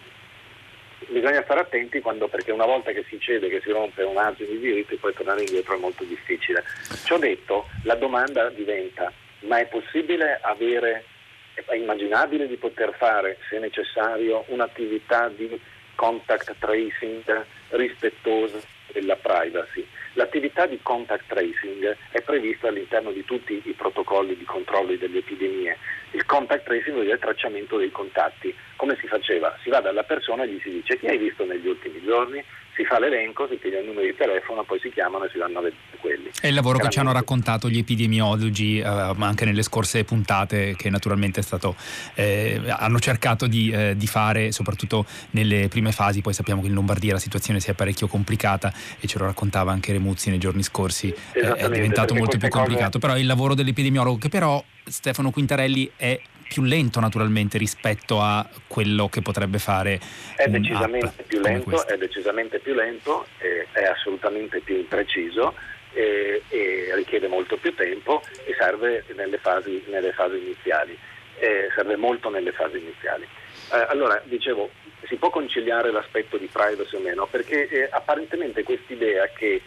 bisogna 1.09 1.41
stare 1.43 1.61
attenti 1.61 1.99
quando, 2.01 2.27
perché 2.27 2.51
una 2.51 2.65
volta 2.65 2.91
che 2.91 3.05
si 3.07 3.19
cede, 3.19 3.49
che 3.49 3.61
si 3.61 3.71
rompe 3.71 4.03
un 4.03 4.17
argine 4.17 4.49
di 4.49 4.59
diritti, 4.59 4.95
poi 4.95 5.13
tornare 5.13 5.43
indietro 5.43 5.75
è 5.75 5.79
molto 5.79 6.03
difficile. 6.03 6.63
Ciò 7.03 7.17
detto, 7.17 7.67
la 7.83 7.95
domanda 7.95 8.49
diventa, 8.49 9.11
ma 9.41 9.59
è 9.59 9.67
possibile 9.67 10.39
avere, 10.41 11.05
è 11.53 11.75
immaginabile 11.75 12.47
di 12.47 12.57
poter 12.57 12.93
fare, 12.95 13.37
se 13.49 13.59
necessario, 13.59 14.43
un'attività 14.47 15.29
di 15.29 15.59
contact 15.95 16.55
tracing 16.59 17.45
rispettosa 17.69 18.59
della 18.91 19.15
privacy? 19.15 19.87
L'attività 20.17 20.65
di 20.65 20.79
contact 20.81 21.25
tracing 21.27 21.97
è 22.11 22.21
prevista 22.21 22.69
all'interno 22.69 23.11
di 23.11 23.25
tutti 23.25 23.61
i 23.65 23.73
protocolli 23.73 24.37
di 24.37 24.45
controllo 24.45 24.95
delle 24.95 25.17
epidemie. 25.17 25.77
Il 26.11 26.25
contact 26.25 26.63
tracing 26.63 27.05
è 27.05 27.11
il 27.11 27.19
tracciamento 27.19 27.77
dei 27.77 27.91
contatti. 27.91 28.55
Come 28.77 28.95
si 29.01 29.07
faceva? 29.07 29.53
Si 29.61 29.69
va 29.69 29.81
dalla 29.81 30.03
persona 30.03 30.43
e 30.43 30.47
gli 30.47 30.59
si 30.61 30.69
dice 30.69 30.97
chi 30.97 31.07
hai 31.07 31.17
visto 31.17 31.43
negli 31.43 31.67
ultimi 31.67 32.01
giorni, 32.01 32.41
si 32.75 32.83
fa 32.83 32.99
l'elenco, 32.99 33.47
si 33.49 33.55
piglia 33.55 33.79
il 33.79 33.85
numero 33.85 34.05
di 34.05 34.15
telefono, 34.15 34.63
poi 34.63 34.79
si 34.79 34.91
chiamano 34.91 35.23
e 35.25 35.29
si 35.31 35.37
vanno 35.37 35.59
a 35.59 35.61
vedere 35.61 35.81
quelli. 35.99 36.29
È 36.39 36.47
il 36.47 36.53
lavoro 36.53 36.77
che 36.77 36.89
ci 36.89 36.99
hanno 36.99 37.13
raccontato 37.13 37.69
gli 37.69 37.77
epidemiologi, 37.77 38.79
eh, 38.79 38.83
ma 38.83 39.27
anche 39.27 39.45
nelle 39.45 39.61
scorse 39.61 40.03
puntate, 40.03 40.75
che 40.75 40.89
naturalmente 40.89 41.41
stato, 41.41 41.75
eh, 42.15 42.61
hanno 42.67 42.99
cercato 42.99 43.47
di, 43.47 43.71
eh, 43.71 43.95
di, 43.95 44.07
fare, 44.07 44.51
soprattutto 44.51 45.05
nelle 45.31 45.69
prime 45.69 45.93
fasi. 45.93 46.21
Poi 46.21 46.33
sappiamo 46.33 46.61
che 46.61 46.67
in 46.67 46.73
Lombardia 46.73 47.13
la 47.13 47.19
situazione 47.19 47.61
si 47.61 47.69
è 47.69 47.73
parecchio 47.73 48.07
complicata 48.07 48.73
e 48.99 49.07
ce 49.07 49.19
lo 49.19 49.25
raccontava 49.25 49.71
anche 49.71 49.93
Remuzzi 49.93 50.29
nei 50.29 50.39
giorni 50.39 50.61
scorsi, 50.61 51.13
eh, 51.33 51.53
è 51.53 51.69
diventato 51.69 52.13
molto 52.13 52.37
più 52.37 52.49
complicato. 52.49 52.99
Cose... 52.99 52.99
Però 52.99 53.17
il 53.17 53.25
lavoro 53.25 53.53
dell'epidemiologo, 53.53 54.17
che 54.17 54.29
però 54.29 54.61
Stefano 54.83 55.31
Quintarelli 55.31 55.91
è 55.95 56.19
più 56.47 56.63
lento 56.63 56.99
naturalmente 56.99 57.57
rispetto 57.57 58.21
a 58.21 58.47
quello 58.67 59.07
che 59.09 59.21
potrebbe 59.21 59.59
fare 59.59 59.99
è 60.35 60.47
decisamente 60.47 61.23
più 61.27 61.39
lento 61.39 61.87
è 61.87 61.97
decisamente 61.97 62.59
più 62.59 62.73
lento 62.73 63.25
è 63.37 63.83
assolutamente 63.83 64.59
più 64.59 64.75
impreciso 64.75 65.53
e, 65.93 66.43
e, 66.49 66.91
richiede 66.95 67.27
molto 67.27 67.57
più 67.57 67.73
tempo 67.73 68.21
e 68.45 68.53
serve 68.57 69.05
nelle 69.15 69.37
fasi, 69.37 69.83
nelle 69.87 70.11
fasi 70.11 70.37
iniziali 70.37 70.97
eh, 71.39 71.69
serve 71.75 71.95
molto 71.95 72.29
nelle 72.29 72.51
fasi 72.51 72.77
iniziali. 72.77 73.27
Eh, 73.73 73.85
allora 73.89 74.21
dicevo 74.25 74.69
si 75.07 75.15
può 75.17 75.29
conciliare 75.29 75.91
l'aspetto 75.91 76.37
di 76.37 76.49
privacy 76.51 76.95
o 76.95 76.99
meno 76.99 77.27
perché 77.27 77.67
eh, 77.67 77.89
apparentemente 77.91 78.63
quest'idea 78.63 79.29
che 79.35 79.61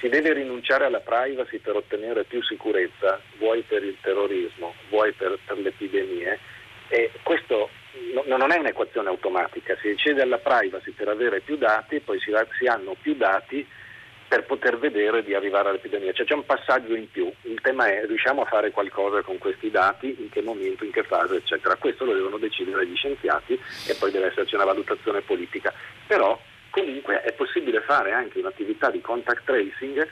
si 0.00 0.08
deve 0.08 0.32
rinunciare 0.32 0.84
alla 0.84 1.00
privacy 1.00 1.58
per 1.58 1.76
ottenere 1.76 2.24
più 2.24 2.42
sicurezza, 2.42 3.20
vuoi 3.38 3.62
per 3.62 3.82
il 3.82 3.96
terrorismo, 4.00 4.74
vuoi 4.88 5.12
per, 5.12 5.38
per 5.44 5.58
le 5.58 5.68
epidemie, 5.68 6.38
e 6.88 7.10
questo 7.22 7.70
no, 8.26 8.36
non 8.36 8.52
è 8.52 8.58
un'equazione 8.58 9.08
automatica, 9.08 9.76
si 9.80 9.88
decide 9.88 10.22
alla 10.22 10.38
privacy 10.38 10.90
per 10.92 11.08
avere 11.08 11.40
più 11.40 11.56
dati, 11.56 12.00
poi 12.00 12.18
si, 12.20 12.32
si 12.58 12.66
hanno 12.66 12.94
più 13.00 13.14
dati 13.14 13.66
per 14.26 14.44
poter 14.44 14.78
vedere 14.78 15.22
di 15.22 15.34
arrivare 15.34 15.68
all'epidemia. 15.68 16.12
Cioè 16.12 16.26
c'è 16.26 16.34
un 16.34 16.44
passaggio 16.44 16.94
in 16.94 17.10
più, 17.10 17.30
il 17.42 17.60
tema 17.60 17.86
è 17.86 18.04
riusciamo 18.06 18.42
a 18.42 18.46
fare 18.46 18.70
qualcosa 18.70 19.22
con 19.22 19.38
questi 19.38 19.70
dati, 19.70 20.16
in 20.18 20.28
che 20.28 20.42
momento, 20.42 20.84
in 20.84 20.90
che 20.90 21.04
fase, 21.04 21.36
eccetera. 21.36 21.76
Questo 21.76 22.04
lo 22.04 22.14
devono 22.14 22.38
decidere 22.38 22.86
gli 22.86 22.96
scienziati 22.96 23.58
e 23.86 23.94
poi 23.94 24.10
deve 24.10 24.26
esserci 24.26 24.54
una 24.54 24.64
valutazione 24.64 25.20
politica. 25.20 25.72
Però 26.06 26.38
comunque 26.74 27.22
è 27.22 27.32
possibile 27.34 27.80
fare 27.82 28.10
anche 28.10 28.40
un'attività 28.40 28.90
di 28.90 29.00
contact 29.00 29.44
tracing 29.44 30.08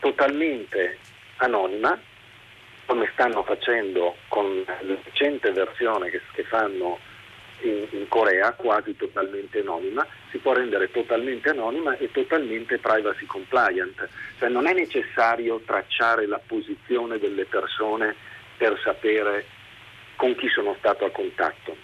totalmente 0.00 0.98
anonima, 1.36 2.00
come 2.86 3.10
stanno 3.12 3.42
facendo 3.42 4.16
con 4.28 4.64
la 4.64 4.78
recente 5.02 5.50
versione 5.52 6.08
che, 6.08 6.22
che 6.32 6.44
fanno 6.44 6.98
in, 7.60 7.86
in, 7.90 8.08
Corea, 8.08 8.52
quasi 8.52 8.96
totalmente 8.96 9.60
anonima, 9.60 10.06
si 10.30 10.38
può 10.38 10.54
rendere 10.54 10.90
totalmente 10.90 11.50
anonima 11.50 11.98
e 11.98 12.10
totalmente 12.10 12.78
privacy 12.78 13.26
compliant. 13.26 14.08
Cioè 14.38 14.48
non 14.48 14.66
è 14.66 14.72
necessario 14.72 15.60
tracciare 15.66 16.26
la 16.26 16.40
posizione 16.44 17.18
delle 17.18 17.44
persone 17.44 18.14
per 18.56 18.80
sapere 18.82 19.44
con 20.16 20.34
chi 20.34 20.48
sono 20.48 20.74
stato 20.78 21.04
a 21.04 21.10
contatto. 21.10 21.76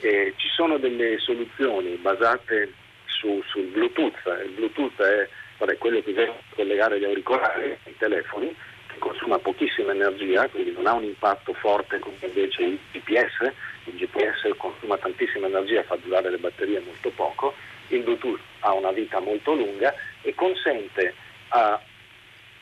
Eh, 0.00 0.34
ci 0.36 0.48
sono 0.48 0.76
delle 0.78 1.18
soluzioni 1.18 1.94
basate 1.96 2.84
su, 3.18 3.42
sul 3.46 3.66
Bluetooth. 3.66 4.18
Il 4.44 4.50
Bluetooth 4.52 5.00
è 5.02 5.28
vabbè, 5.58 5.78
quello 5.78 6.00
che 6.02 6.12
deve 6.12 6.34
collegare 6.54 6.98
gli 6.98 7.04
auricolari 7.04 7.76
ai 7.84 7.96
telefoni, 7.96 8.54
che 8.86 8.98
consuma 8.98 9.38
pochissima 9.38 9.92
energia, 9.92 10.48
quindi 10.48 10.72
non 10.72 10.86
ha 10.86 10.92
un 10.92 11.04
impatto 11.04 11.52
forte 11.54 11.98
come 11.98 12.16
invece 12.20 12.62
il 12.62 12.78
GPS. 12.92 13.52
Il 13.84 13.96
GPS 13.96 14.56
consuma 14.56 14.98
tantissima 14.98 15.46
energia, 15.46 15.82
fa 15.84 15.96
durare 15.96 16.30
le 16.30 16.38
batterie 16.38 16.80
molto 16.80 17.10
poco. 17.10 17.54
Il 17.88 18.02
Bluetooth 18.02 18.40
ha 18.60 18.72
una 18.72 18.90
vita 18.90 19.20
molto 19.20 19.54
lunga 19.54 19.94
e 20.22 20.34
consente 20.34 21.14
a, 21.48 21.80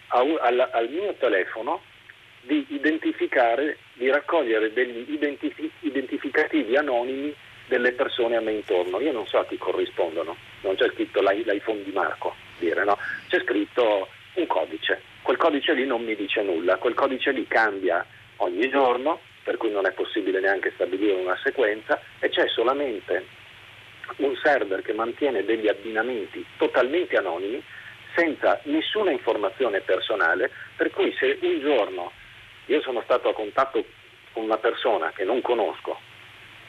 a, 0.09 0.19
al, 0.19 0.69
al 0.73 0.89
mio 0.91 1.15
telefono 1.15 1.81
di 2.43 2.67
identificare, 2.69 3.79
di 3.95 4.11
raccogliere 4.11 4.71
degli 4.73 5.11
identifi- 5.11 5.71
identificativi 5.81 6.77
anonimi 6.77 7.35
delle 7.67 7.93
persone 7.93 8.37
a 8.37 8.41
me 8.41 8.53
intorno. 8.53 9.01
Io 9.01 9.13
non 9.13 9.27
so 9.27 9.39
a 9.39 9.47
chi 9.47 9.57
corrispondono, 9.57 10.37
non 10.63 10.77
c'è 10.77 10.89
scritto 10.91 11.21
l'iPhone 11.21 11.83
di 11.83 11.93
Marco, 11.93 12.35
dire, 12.59 12.85
no? 12.85 12.99
c'è 13.29 13.41
scritto 13.41 14.09
un 14.35 14.47
codice. 14.47 15.01
Quel 15.23 15.37
codice 15.37 15.73
lì 15.73 15.87
non 15.87 16.05
mi 16.05 16.15
dice 16.15 16.43
nulla, 16.43 16.77
quel 16.77 16.95
codice 16.95 17.31
lì 17.31 17.47
cambia 17.47 18.05
ogni 18.37 18.69
giorno, 18.69 19.21
per 19.43 19.57
cui 19.57 19.71
non 19.71 19.87
è 19.87 19.93
possibile 19.93 20.41
neanche 20.41 20.73
stabilire 20.75 21.13
una 21.15 21.39
sequenza 21.43 22.01
e 22.19 22.29
c'è 22.29 22.49
solamente 22.49 23.27
un 24.17 24.37
server 24.43 24.83
che 24.83 24.93
mantiene 24.93 25.45
degli 25.45 25.69
abbinamenti 25.69 26.45
totalmente 26.57 27.17
anonimi 27.17 27.63
senza 28.15 28.61
nessuna 28.65 29.11
informazione 29.11 29.81
personale, 29.81 30.51
per 30.77 30.91
cui 30.91 31.15
se 31.19 31.39
un 31.41 31.61
giorno 31.61 32.13
io 32.67 32.81
sono 32.81 33.03
stato 33.03 33.29
a 33.29 33.35
contatto 33.35 33.85
con 34.33 34.45
una 34.45 34.59
persona 34.59 35.11
che 35.13 35.25
non 35.25 35.41
conosco 35.41 35.99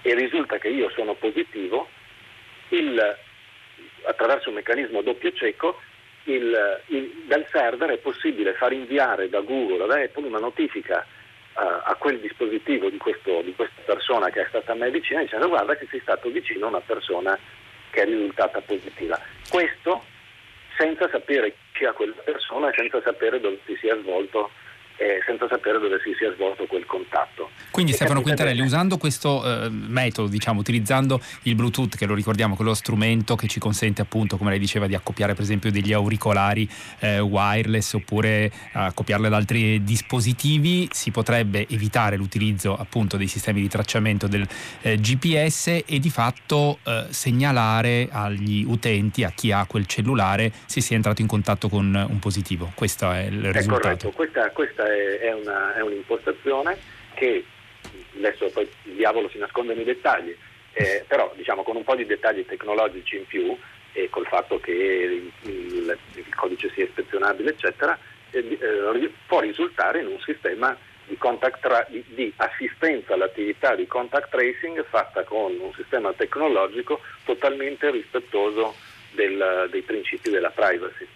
e 0.05 0.13
risulta 0.13 0.59
che 0.59 0.67
io 0.67 0.91
sono 0.91 1.15
positivo, 1.15 1.89
il, 2.69 3.17
attraverso 4.03 4.50
un 4.50 4.55
meccanismo 4.55 5.01
doppio 5.01 5.31
cieco 5.31 5.81
il, 6.25 6.81
il, 6.88 7.24
dal 7.25 7.43
server 7.51 7.89
è 7.89 7.97
possibile 7.97 8.53
far 8.53 8.71
inviare 8.71 9.29
da 9.29 9.39
Google 9.39 9.81
o 9.81 9.88
da 9.88 10.00
Apple 10.00 10.27
una 10.27 10.38
notifica 10.38 11.03
uh, 11.53 11.59
a 11.59 11.95
quel 11.97 12.19
dispositivo 12.19 12.89
di, 12.89 12.97
questo, 12.97 13.41
di, 13.41 13.55
questa 13.55 13.81
persona 13.83 14.29
che 14.29 14.41
è 14.41 14.45
stata 14.47 14.74
a 14.74 14.75
me 14.75 14.91
vicina 14.91 15.21
dicendo 15.21 15.47
guarda 15.47 15.75
che 15.75 15.88
sei 15.89 16.01
stato 16.01 16.29
vicino 16.29 16.67
a 16.67 16.69
una 16.69 16.81
persona 16.81 17.38
che 17.89 18.01
è 18.03 18.05
risultata 18.05 18.62
positiva. 18.62 19.19
Questo 19.50 20.03
senza 20.77 21.09
sapere 21.09 21.55
chi 21.74 21.85
è 21.85 21.93
quella 21.93 22.13
persona 22.24 22.71
senza 22.75 23.01
sapere 23.01 23.39
dove 23.39 23.59
si 23.65 23.75
sia 23.77 23.97
svolto 23.97 24.51
eh, 24.98 25.22
senza 25.25 25.48
sapere 25.48 25.80
dove 25.80 26.00
si 26.04 26.14
sia 26.18 26.34
svolto 26.34 26.66
quel 26.66 26.86
contatto. 26.86 27.50
Quindi 27.72 27.92
e 27.92 27.96
Stefano 27.96 28.22
Quintarelli, 28.22 28.56
bene. 28.56 28.68
usando 28.68 28.98
questo 28.98 29.44
eh, 29.44 29.70
metodo, 29.70 30.30
diciamo, 30.30 30.60
utilizzando 30.60 31.20
il 31.44 31.56
Bluetooth, 31.56 31.96
che 31.96 32.06
lo 32.06 32.14
ricordiamo, 32.14 32.56
quello 32.56 32.74
strumento 32.74 33.36
che 33.36 33.48
ci 33.48 33.60
consente 33.60 34.02
appunto, 34.02 34.38
come 34.38 34.52
lei 34.52 34.60
diceva, 34.60 34.88
di 34.88 34.96
accoppiare 34.96 35.34
per 35.34 35.44
esempio 35.44 35.72
degli 35.72 35.92
auricolari 35.92 36.68
eh, 37.00 37.20
wireless 37.20 37.94
oppure 37.94 38.52
accoppiarle 38.72 39.28
ad 39.28 39.34
altri 39.34 39.84
dispositivi, 39.84 40.88
si 40.92 41.12
potrebbe 41.12 41.68
evitare 41.70 42.16
l'utilizzo 42.16 42.75
appunto 42.75 43.18
dei 43.18 43.28
sistemi 43.28 43.62
di 43.62 43.68
tracciamento 43.68 44.28
del 44.28 44.48
eh, 44.82 44.98
GPS 44.98 45.84
e 45.86 46.00
di 46.00 46.10
fatto 46.10 46.80
eh, 46.84 47.08
segnalare 47.10 48.08
agli 48.12 48.64
utenti, 48.66 49.24
a 49.24 49.32
chi 49.32 49.52
ha 49.52 49.66
quel 49.66 49.86
cellulare, 49.86 50.52
se 50.66 50.80
si 50.82 50.94
è 50.94 50.96
entrato 50.96 51.22
in 51.22 51.28
contatto 51.28 51.68
con 51.68 51.94
un 52.10 52.20
positivo. 52.20 52.72
Questo 52.74 53.12
è 53.12 53.25
il 53.25 53.52
risultato. 53.52 53.82
Corretto, 53.82 54.12
questa, 54.12 54.50
questa 54.52 54.85
è, 54.86 55.20
è, 55.20 55.34
una, 55.34 55.75
è 55.75 55.82
un'impostazione 55.82 56.77
che 57.13 57.46
adesso 58.18 58.50
poi 58.50 58.68
il 58.84 58.94
diavolo 58.94 59.30
si 59.30 59.38
nasconde 59.38 59.74
nei 59.74 59.84
dettagli, 59.84 60.36
eh, 60.74 61.04
però 61.08 61.32
diciamo 61.36 61.63
con 61.63 61.75
un 61.75 61.84
po' 61.84 61.96
di 61.96 62.06
dettagli 62.06 62.46
tecnologici 62.46 63.18
in 63.18 63.25
più 63.25 63.58
e 63.94 64.10
col 64.10 64.25
fatto 64.25 64.60
che 64.60 64.72
il, 64.72 65.32
il, 65.44 65.98
il 66.15 66.36
codice 66.36 66.70
sia 66.74 66.84
ispezionabile 66.84 67.51
eccetera, 67.51 67.98
eh, 68.32 68.58
eh, 68.60 69.12
può 69.25 69.39
risultare 69.39 70.01
in 70.01 70.08
un 70.08 70.20
sistema 70.20 70.77
di, 71.08 71.18
tra- 71.62 71.86
di, 71.89 72.04
di, 72.08 72.34
assistenza 72.36 73.13
all'attività 73.13 73.75
di 73.75 73.88
contact 73.88 74.30
tracing 74.30 74.84
fatta 74.86 75.24
con 75.24 75.58
un 75.60 75.72
sistema 75.75 76.12
tecnologico 76.13 77.00
totalmente 77.24 77.89
rispettoso 77.92 78.75
del, 79.12 79.68
dei 79.72 79.82
principi 79.82 80.30
della 80.30 80.50
privacy. 80.50 81.08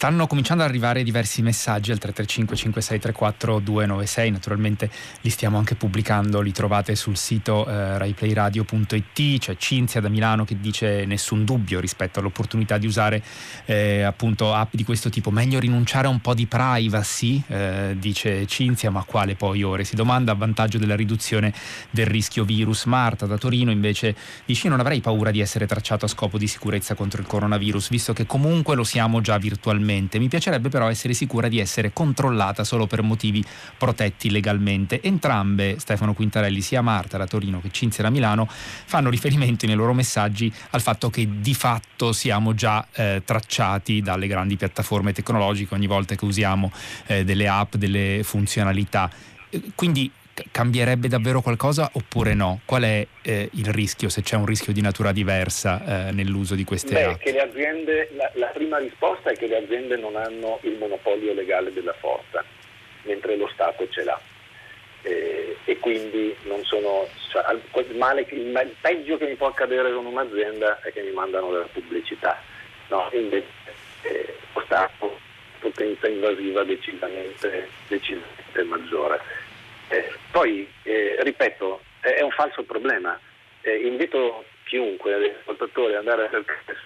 Stanno 0.00 0.26
cominciando 0.26 0.62
ad 0.62 0.70
arrivare 0.70 1.02
diversi 1.02 1.42
messaggi 1.42 1.90
al 1.90 1.98
335 1.98 2.56
5634 2.56 3.58
296, 3.58 4.30
naturalmente 4.30 4.90
li 5.20 5.28
stiamo 5.28 5.58
anche 5.58 5.74
pubblicando, 5.74 6.40
li 6.40 6.52
trovate 6.52 6.96
sul 6.96 7.18
sito 7.18 7.68
eh, 7.68 7.98
raiplayradio.it, 7.98 9.38
c'è 9.38 9.56
Cinzia 9.58 10.00
da 10.00 10.08
Milano 10.08 10.46
che 10.46 10.58
dice 10.58 11.04
nessun 11.04 11.44
dubbio 11.44 11.80
rispetto 11.80 12.18
all'opportunità 12.18 12.78
di 12.78 12.86
usare 12.86 13.22
eh, 13.66 14.00
appunto 14.00 14.54
app 14.54 14.72
di 14.74 14.84
questo 14.84 15.10
tipo, 15.10 15.30
meglio 15.30 15.60
rinunciare 15.60 16.06
a 16.06 16.10
un 16.10 16.20
po' 16.20 16.32
di 16.32 16.46
privacy, 16.46 17.42
eh, 17.48 17.94
dice 17.98 18.46
Cinzia, 18.46 18.90
ma 18.90 19.04
quale 19.04 19.34
poi 19.34 19.62
ore? 19.62 19.84
Si 19.84 19.96
domanda 19.96 20.32
a 20.32 20.34
vantaggio 20.34 20.78
della 20.78 20.96
riduzione 20.96 21.52
del 21.90 22.06
rischio 22.06 22.44
virus. 22.44 22.86
Marta 22.86 23.26
da 23.26 23.36
Torino 23.36 23.70
invece 23.70 24.16
dice 24.46 24.70
non 24.70 24.80
avrei 24.80 25.02
paura 25.02 25.30
di 25.30 25.40
essere 25.40 25.66
tracciato 25.66 26.06
a 26.06 26.08
scopo 26.08 26.38
di 26.38 26.46
sicurezza 26.46 26.94
contro 26.94 27.20
il 27.20 27.26
coronavirus, 27.26 27.90
visto 27.90 28.14
che 28.14 28.24
comunque 28.24 28.74
lo 28.74 28.84
siamo 28.84 29.20
già 29.20 29.36
virtualmente 29.36 29.88
legalmente. 29.90 30.18
Mi 30.18 30.28
piacerebbe 30.28 30.68
però 30.68 30.88
essere 30.88 31.12
sicura 31.14 31.48
di 31.48 31.58
essere 31.58 31.92
controllata 31.92 32.64
solo 32.64 32.86
per 32.86 33.02
motivi 33.02 33.44
protetti 33.76 34.30
legalmente. 34.30 35.02
Entrambe, 35.02 35.76
Stefano 35.78 36.14
Quintarelli, 36.14 36.60
sia 36.60 36.80
Marta 36.80 37.18
da 37.18 37.26
Torino 37.26 37.60
che 37.60 37.70
Cinzia 37.70 38.04
da 38.04 38.10
Milano, 38.10 38.48
fanno 38.48 39.10
riferimento 39.10 39.66
nei 39.66 39.74
loro 39.74 39.92
messaggi 39.92 40.52
al 40.70 40.80
fatto 40.80 41.10
che 41.10 41.28
di 41.40 41.54
fatto 41.54 42.12
siamo 42.12 42.54
già 42.54 42.86
eh, 42.92 43.22
tracciati 43.24 44.00
dalle 44.00 44.26
grandi 44.26 44.56
piattaforme 44.56 45.12
tecnologiche 45.12 45.74
ogni 45.74 45.86
volta 45.86 46.14
che 46.14 46.24
usiamo 46.24 46.72
eh, 47.06 47.24
delle 47.24 47.48
app, 47.48 47.74
delle 47.74 48.20
funzionalità. 48.22 49.10
Quindi 49.74 50.10
cambierebbe 50.50 51.08
davvero 51.08 51.40
qualcosa 51.40 51.90
oppure 51.94 52.34
no? 52.34 52.60
Qual 52.64 52.82
è 52.82 53.06
eh, 53.22 53.48
il 53.52 53.66
rischio, 53.66 54.08
se 54.08 54.22
c'è 54.22 54.36
un 54.36 54.46
rischio 54.46 54.72
di 54.72 54.80
natura 54.80 55.12
diversa 55.12 56.08
eh, 56.08 56.12
nell'uso 56.12 56.54
di 56.54 56.64
queste 56.64 56.94
Beh, 56.94 57.04
app? 57.04 57.20
Aziende, 57.50 58.10
la, 58.14 58.30
la, 58.34 58.46
prima 58.46 58.78
risposta 58.78 59.30
è 59.30 59.36
che 59.36 59.46
le 59.46 59.58
aziende 59.58 59.96
non 59.96 60.16
hanno 60.16 60.58
il 60.62 60.76
monopolio 60.78 61.34
legale 61.34 61.72
della 61.72 61.94
forza, 61.94 62.44
mentre 63.02 63.36
lo 63.36 63.48
Stato 63.52 63.88
ce 63.88 64.04
l'ha. 64.04 64.20
Eh, 65.02 65.56
e 65.64 65.78
quindi 65.78 66.36
non 66.42 66.62
sono 66.64 67.08
cioè, 67.30 67.42
il, 67.52 67.96
male, 67.96 68.26
il, 68.30 68.38
il, 68.38 68.74
peggio 68.80 69.16
che 69.16 69.26
mi 69.26 69.34
può 69.34 69.46
accadere 69.46 69.92
con 69.92 70.04
un'azienda 70.04 70.80
è 70.82 70.92
che 70.92 71.02
mi 71.02 71.12
mandano 71.12 71.50
della 71.50 71.68
pubblicità. 71.72 72.38
No, 72.88 73.08
invece 73.12 73.46
eh, 74.02 74.34
lo 74.52 74.62
Stato 74.64 75.18
potenza 75.60 76.08
invasiva 76.08 76.64
decisamente, 76.64 77.68
decisamente 77.88 78.62
maggiore. 78.64 79.20
Eh, 79.90 80.12
poi, 80.30 80.68
eh, 80.84 81.18
ripeto, 81.20 81.82
è 82.00 82.22
un 82.22 82.30
falso 82.30 82.62
problema. 82.62 83.18
Eh, 83.62 83.86
invito 83.86 84.44
chiunque, 84.64 85.20
gli 85.20 85.34
ascoltatori, 85.40 85.92
ad 85.92 85.98
andare 85.98 86.26
a 86.26 86.30
cercare, 86.30 86.78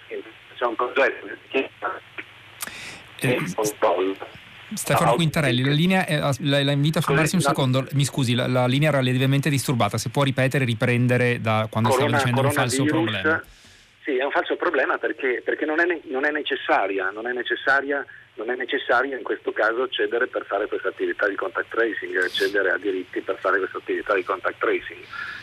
c'è 0.57 0.65
un 0.65 0.75
progetto 0.75 1.29
che 1.49 1.71
eh, 3.21 3.41
Stefano 4.75 5.11
no, 5.11 5.17
Quintarelli, 5.17 5.63
la 5.63 5.71
linea, 5.71 6.07
è, 6.07 6.19
la, 6.19 6.63
la 6.63 6.73
invito 6.73 6.99
a 6.99 7.03
fermarsi 7.03 7.37
un 7.37 7.43
secondo, 7.43 7.87
mi 7.93 8.05
scusi, 8.05 8.35
la, 8.35 8.49
la, 8.49 8.67
linea 8.67 8.89
era 8.89 9.01
lievemente 9.01 9.49
disturbata, 9.49 9.99
se 9.99 10.09
può 10.11 10.23
ripetere 10.23 10.65
riprendere 10.65 11.41
da 11.41 11.69
quando 11.71 11.91
Corona, 11.91 12.19
stava 12.19 12.23
dicendo 12.23 12.49
un 12.49 12.53
falso 12.53 12.85
problema. 12.85 13.45
Sì, 14.03 14.17
è 14.17 14.25
un 14.25 14.31
falso 14.31 14.57
problema 14.57 14.99
perché, 14.99 15.43
perché 15.45 15.65
non, 15.65 15.81
è, 15.81 16.01
non, 16.05 16.25
è 16.25 16.31
necessaria, 16.31 17.11
non, 17.11 17.27
è 17.27 17.33
necessaria, 17.33 18.05
non 18.35 18.51
è 18.51 18.57
necessario 18.57 19.17
in 19.17 19.23
questo 19.23 19.53
caso 19.53 19.83
accedere 19.83 20.27
per 20.27 20.45
fare 20.45 20.67
questa 20.67 20.89
attività 20.89 21.29
di 21.29 21.37
contact 21.37 21.71
tracing, 21.71 22.17
accedere 22.17 22.71
a 22.71 22.79
diritti 22.79 23.21
per 23.21 23.39
fare 23.39 23.59
questa 23.59 23.79
attività 23.79 24.15
di 24.15 24.25
contact 24.25 24.59
tracing. 24.59 25.01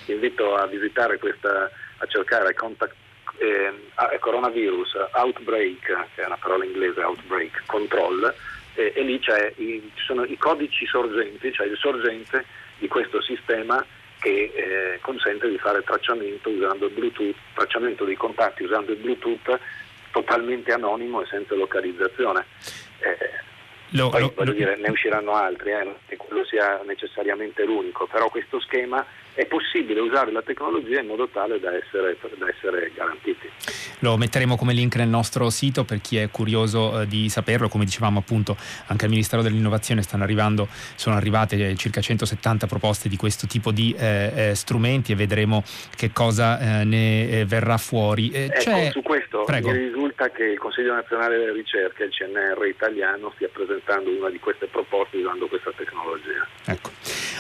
Invito 0.08 0.56
a 0.56 0.68
visitare 0.68 1.18
questa, 1.18 1.70
a 1.98 2.06
cercare 2.08 2.54
contact, 2.54 2.96
eh, 3.38 3.72
coronavirus 4.20 5.08
outbreak, 5.14 6.08
che 6.16 6.22
è 6.22 6.26
una 6.26 6.38
parola 6.38 6.66
inglese, 6.66 7.02
outbreak, 7.02 7.64
control, 7.66 8.34
eh, 8.76 8.94
e 8.96 9.02
lì 9.04 9.14
i, 9.14 9.92
ci 9.94 10.06
sono 10.06 10.24
i 10.24 10.38
codici 10.38 10.86
sorgenti, 10.86 11.52
cioè 11.54 11.68
il 11.68 11.78
sorgente 11.78 12.46
di 12.78 12.88
questo 12.88 13.22
sistema 13.22 13.86
che 14.20 14.52
eh, 14.54 15.00
consente 15.02 15.50
di 15.50 15.58
fare 15.58 15.82
tracciamento 15.84 16.50
usando 16.50 16.90
Bluetooth, 16.90 17.36
tracciamento 17.56 18.06
dei 18.06 18.16
contatti 18.16 18.64
usando 18.64 18.92
il 18.92 19.00
Bluetooth 19.00 19.60
totalmente 20.12 20.72
anonimo 20.72 21.22
e 21.22 21.26
senza 21.28 21.56
localizzazione. 21.56 22.46
Eh, 23.00 23.50
lo, 23.92 24.10
poi, 24.10 24.32
lo, 24.36 24.52
dire, 24.54 24.78
ne 24.78 24.90
usciranno 24.90 25.34
altri, 25.34 25.72
eh, 25.72 25.84
non 25.84 25.96
che 26.08 26.16
quello 26.16 26.46
sia 26.46 26.82
necessariamente 26.86 27.66
l'unico, 27.66 28.08
però 28.08 28.30
questo 28.30 28.60
schema 28.60 29.06
è 29.34 29.46
possibile 29.46 30.00
usare 30.02 30.32
la 30.32 30.42
tecnologia 30.42 31.00
in 31.00 31.08
modo 31.08 31.28
tale 31.28 31.60
da 31.60 31.74
essere, 31.76 32.18
da 32.38 32.50
essere, 32.50 32.92
garantiti. 32.94 33.50
Lo 34.00 34.18
metteremo 34.18 34.58
come 34.58 34.74
link 34.74 34.96
nel 34.96 35.08
nostro 35.08 35.50
sito 35.50 35.84
per 35.84 36.02
chi 36.02 36.18
è 36.18 36.30
curioso 36.30 37.02
eh, 37.02 37.08
di 37.08 37.30
saperlo, 37.30 37.70
come 37.70 37.86
dicevamo 37.86 38.20
appunto 38.20 38.58
anche 38.88 39.06
al 39.06 39.12
Ministero 39.12 39.42
dell'Innovazione 39.42 40.02
stanno 40.02 40.24
arrivando, 40.24 40.68
sono 40.96 41.16
arrivate 41.16 41.70
eh, 41.70 41.76
circa 41.76 42.02
170 42.02 42.68
proposte 42.68 43.08
di 43.08 43.16
questo 43.16 43.48
tipo 43.48 43.72
di 43.72 43.96
eh, 43.98 44.50
eh, 44.50 44.56
strumenti 44.56 45.14
e 45.14 45.16
vedremo 45.16 45.64
che 45.96 46.12
cosa 46.12 46.60
eh, 46.60 46.84
ne 46.84 47.30
eh, 47.30 47.46
verrà 47.46 47.78
fuori. 47.78 48.32
ecco, 48.34 48.92
su 48.92 49.02
questo 49.02 49.44
Prego. 49.44 49.72
mi 49.72 49.78
risulta 49.78 50.30
che 50.30 50.44
il 50.44 50.60
Consiglio 50.60 50.94
Nazionale 50.94 51.38
delle 51.38 51.54
Ricerche, 51.54 52.04
il 52.04 52.12
CNR 52.12 52.66
italiano, 52.68 53.32
stia 53.36 53.50
presentando 53.52 54.10
una 54.10 54.30
di 54.30 54.40
queste 54.40 54.68
proposte 54.68 55.18
usando 55.18 55.48
questa 55.48 55.72
tecnologia. 55.76 56.46
Ecco. 56.66 56.90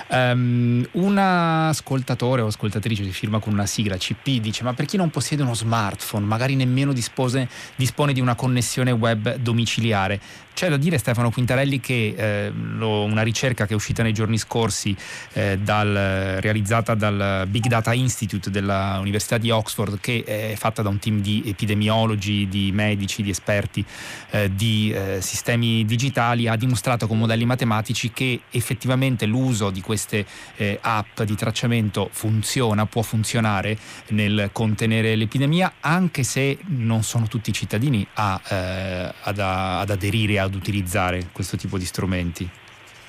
Um, 0.07 0.85
una 0.93 1.71
ascoltatore 1.81 2.41
o 2.41 2.47
ascoltatrice 2.47 3.03
si 3.03 3.11
firma 3.11 3.39
con 3.39 3.53
una 3.53 3.65
sigla 3.65 3.97
CP 3.97 4.39
dice 4.39 4.63
ma 4.63 4.73
per 4.73 4.85
chi 4.85 4.97
non 4.97 5.09
possiede 5.09 5.41
uno 5.41 5.55
smartphone, 5.55 6.25
magari 6.25 6.55
nemmeno 6.55 6.93
dispose, 6.93 7.49
dispone 7.75 8.13
di 8.13 8.21
una 8.21 8.35
connessione 8.35 8.91
web 8.91 9.35
domiciliare, 9.35 10.21
c'è 10.53 10.69
da 10.69 10.77
dire 10.77 10.97
Stefano 10.97 11.31
Quintarelli 11.31 11.79
che 11.79 12.13
eh, 12.15 12.51
lo, 12.51 13.03
una 13.03 13.21
ricerca 13.21 13.65
che 13.65 13.73
è 13.73 13.75
uscita 13.75 14.03
nei 14.03 14.13
giorni 14.13 14.37
scorsi 14.37 14.95
eh, 15.33 15.57
dal, 15.57 16.37
realizzata 16.39 16.93
dal 16.93 17.45
Big 17.47 17.67
Data 17.67 17.93
Institute 17.93 18.49
dell'Università 18.49 19.37
di 19.37 19.49
Oxford 19.49 19.99
che 19.99 20.23
è 20.25 20.53
fatta 20.55 20.81
da 20.81 20.89
un 20.89 20.99
team 20.99 21.21
di 21.21 21.43
epidemiologi, 21.45 22.47
di 22.47 22.71
medici, 22.71 23.23
di 23.23 23.29
esperti 23.29 23.85
eh, 24.31 24.53
di 24.53 24.91
eh, 24.91 25.21
sistemi 25.21 25.85
digitali 25.85 26.47
ha 26.47 26.55
dimostrato 26.55 27.07
con 27.07 27.17
modelli 27.17 27.45
matematici 27.45 28.11
che 28.11 28.41
effettivamente 28.51 29.25
l'uso 29.25 29.69
di 29.69 29.81
queste 29.81 30.25
eh, 30.57 30.77
app 30.81 31.21
di 31.21 31.35
tracciamento 31.35 32.09
funziona, 32.11 32.85
può 32.85 33.01
funzionare 33.01 33.77
nel 34.09 34.49
contenere 34.51 35.15
l'epidemia 35.15 35.73
anche 35.79 36.23
se 36.23 36.57
non 36.67 37.03
sono 37.03 37.27
tutti 37.27 37.49
i 37.49 37.53
cittadini 37.53 38.05
a, 38.13 38.41
eh, 38.47 39.13
ad, 39.21 39.39
ad 39.39 39.89
aderire 39.89 40.39
ad 40.43 40.55
utilizzare 40.55 41.29
questo 41.31 41.57
tipo 41.57 41.77
di 41.77 41.85
strumenti? 41.85 42.49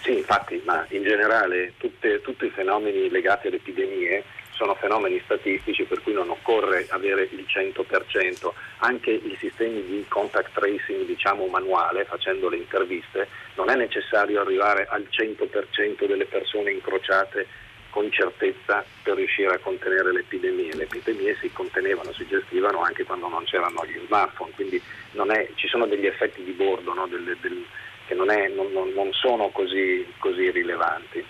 Sì, 0.02 0.16
infatti, 0.16 0.60
ma 0.64 0.84
in 0.90 1.02
generale 1.02 1.74
tutte, 1.76 2.20
tutti 2.20 2.46
i 2.46 2.50
fenomeni 2.50 3.08
legati 3.08 3.46
alle 3.46 3.56
epidemie 3.56 4.24
sono 4.50 4.74
fenomeni 4.74 5.20
statistici 5.24 5.84
per 5.84 6.02
cui 6.02 6.12
non 6.12 6.30
occorre 6.30 6.86
avere 6.90 7.28
il 7.30 7.44
100%, 7.48 8.52
anche 8.78 9.10
i 9.10 9.36
sistemi 9.38 9.84
di 9.84 10.04
contact 10.08 10.52
tracing 10.52 11.04
diciamo 11.04 11.46
manuale, 11.46 12.04
facendo 12.04 12.48
le 12.48 12.56
interviste, 12.56 13.28
non 13.54 13.70
è 13.70 13.74
necessario 13.74 14.40
arrivare 14.40 14.86
al 14.88 15.06
100% 15.10 16.06
delle 16.06 16.26
persone 16.26 16.70
incrociate 16.70 17.46
con 17.92 18.10
certezza 18.10 18.82
per 19.02 19.16
riuscire 19.16 19.54
a 19.54 19.58
contenere 19.58 20.12
le 20.12 20.20
epidemie. 20.20 20.74
Le 20.74 20.84
epidemie 20.84 21.36
si 21.40 21.52
contenevano, 21.52 22.12
si 22.14 22.26
gestivano 22.26 22.82
anche 22.82 23.04
quando 23.04 23.28
non 23.28 23.44
c'erano 23.44 23.84
gli 23.84 24.00
smartphone, 24.06 24.50
quindi 24.54 24.76
è, 24.76 25.48
ci 25.54 25.68
sono 25.68 25.86
degli 25.86 26.06
effetti 26.06 26.42
di 26.42 26.52
bordo 26.52 26.94
no? 26.94 27.06
del, 27.06 27.36
del, 27.40 27.64
che 28.06 28.14
non, 28.14 28.30
è, 28.30 28.48
non, 28.48 28.72
non 28.72 29.12
sono 29.12 29.50
così, 29.50 30.06
così 30.18 30.50
rilevanti. 30.50 31.24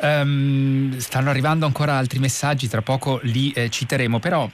Um, 0.00 0.96
stanno 0.98 1.30
arrivando 1.30 1.66
ancora 1.66 1.94
altri 1.94 2.20
messaggi, 2.20 2.68
tra 2.68 2.82
poco 2.82 3.18
li 3.22 3.52
eh, 3.52 3.70
citeremo, 3.70 4.20
però 4.20 4.48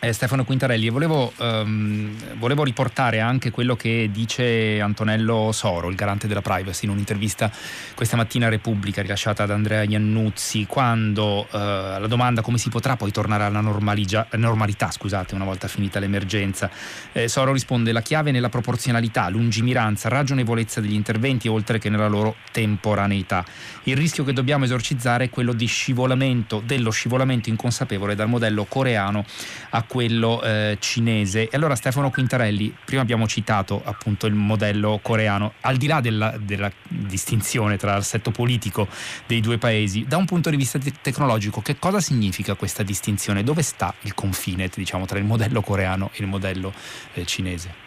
eh, 0.00 0.12
Stefano 0.12 0.44
Quintarelli, 0.44 0.90
volevo, 0.90 1.32
um, 1.38 2.14
volevo, 2.34 2.64
riportare 2.64 3.20
anche 3.20 3.50
quello 3.50 3.76
che 3.76 4.10
dice 4.12 4.78
Antonello 4.78 5.52
Soro, 5.52 5.88
il 5.88 5.94
garante 5.94 6.26
della 6.26 6.42
privacy, 6.42 6.84
in 6.84 6.90
un'intervista 6.90 7.50
questa 7.94 8.16
mattina 8.16 8.46
a 8.46 8.50
Repubblica 8.50 9.00
rilasciata 9.00 9.44
ad 9.44 9.50
Andrea 9.50 9.84
Iannuzzi, 9.84 10.66
quando 10.66 11.46
uh, 11.50 11.56
la 11.56 12.06
domanda 12.08 12.42
come 12.42 12.58
si 12.58 12.68
potrà 12.68 12.96
poi 12.96 13.10
tornare 13.10 13.44
alla 13.44 13.60
normalità, 13.60 14.90
scusate, 14.90 15.34
una 15.34 15.44
volta 15.44 15.66
finita 15.66 15.98
l'emergenza, 15.98 16.70
eh, 17.12 17.26
Soro 17.26 17.52
risponde 17.52 17.90
la 17.92 18.02
chiave 18.02 18.32
nella 18.32 18.50
proporzionalità, 18.50 19.30
lungimiranza, 19.30 20.10
ragionevolezza 20.10 20.82
degli 20.82 20.92
interventi 20.92 21.48
oltre 21.48 21.78
che 21.78 21.88
nella 21.88 22.08
loro 22.08 22.36
temporaneità. 22.52 23.44
Il 23.84 23.96
rischio 23.96 24.24
che 24.24 24.34
dobbiamo 24.34 24.64
esorcizzare 24.64 25.24
è 25.24 25.30
quello 25.30 25.54
di 25.54 25.66
scivolamento, 25.66 26.62
dello 26.62 26.90
scivolamento 26.90 27.48
inconsapevole 27.48 28.14
dal 28.14 28.28
modello 28.28 28.64
coreano 28.64 29.24
a 29.70 29.84
quello 29.86 30.42
eh, 30.42 30.76
cinese. 30.80 31.48
E 31.48 31.56
allora 31.56 31.74
Stefano 31.74 32.10
Quintarelli, 32.10 32.74
prima 32.84 33.02
abbiamo 33.02 33.26
citato 33.26 33.80
appunto 33.84 34.26
il 34.26 34.34
modello 34.34 34.98
coreano, 35.02 35.54
al 35.62 35.76
di 35.76 35.86
là 35.86 36.00
della, 36.00 36.34
della 36.38 36.70
distinzione 36.88 37.76
tra 37.76 37.94
l'assetto 37.94 38.30
politico 38.30 38.88
dei 39.26 39.40
due 39.40 39.58
paesi, 39.58 40.04
da 40.06 40.16
un 40.16 40.24
punto 40.24 40.50
di 40.50 40.56
vista 40.56 40.78
te- 40.78 40.92
tecnologico, 41.00 41.60
che 41.60 41.78
cosa 41.78 42.00
significa 42.00 42.54
questa 42.54 42.82
distinzione? 42.82 43.42
Dove 43.42 43.62
sta 43.62 43.94
il 44.02 44.14
confine 44.14 44.70
diciamo, 44.72 45.06
tra 45.06 45.18
il 45.18 45.24
modello 45.24 45.60
coreano 45.60 46.10
e 46.12 46.22
il 46.22 46.26
modello 46.26 46.72
eh, 47.14 47.24
cinese? 47.24 47.84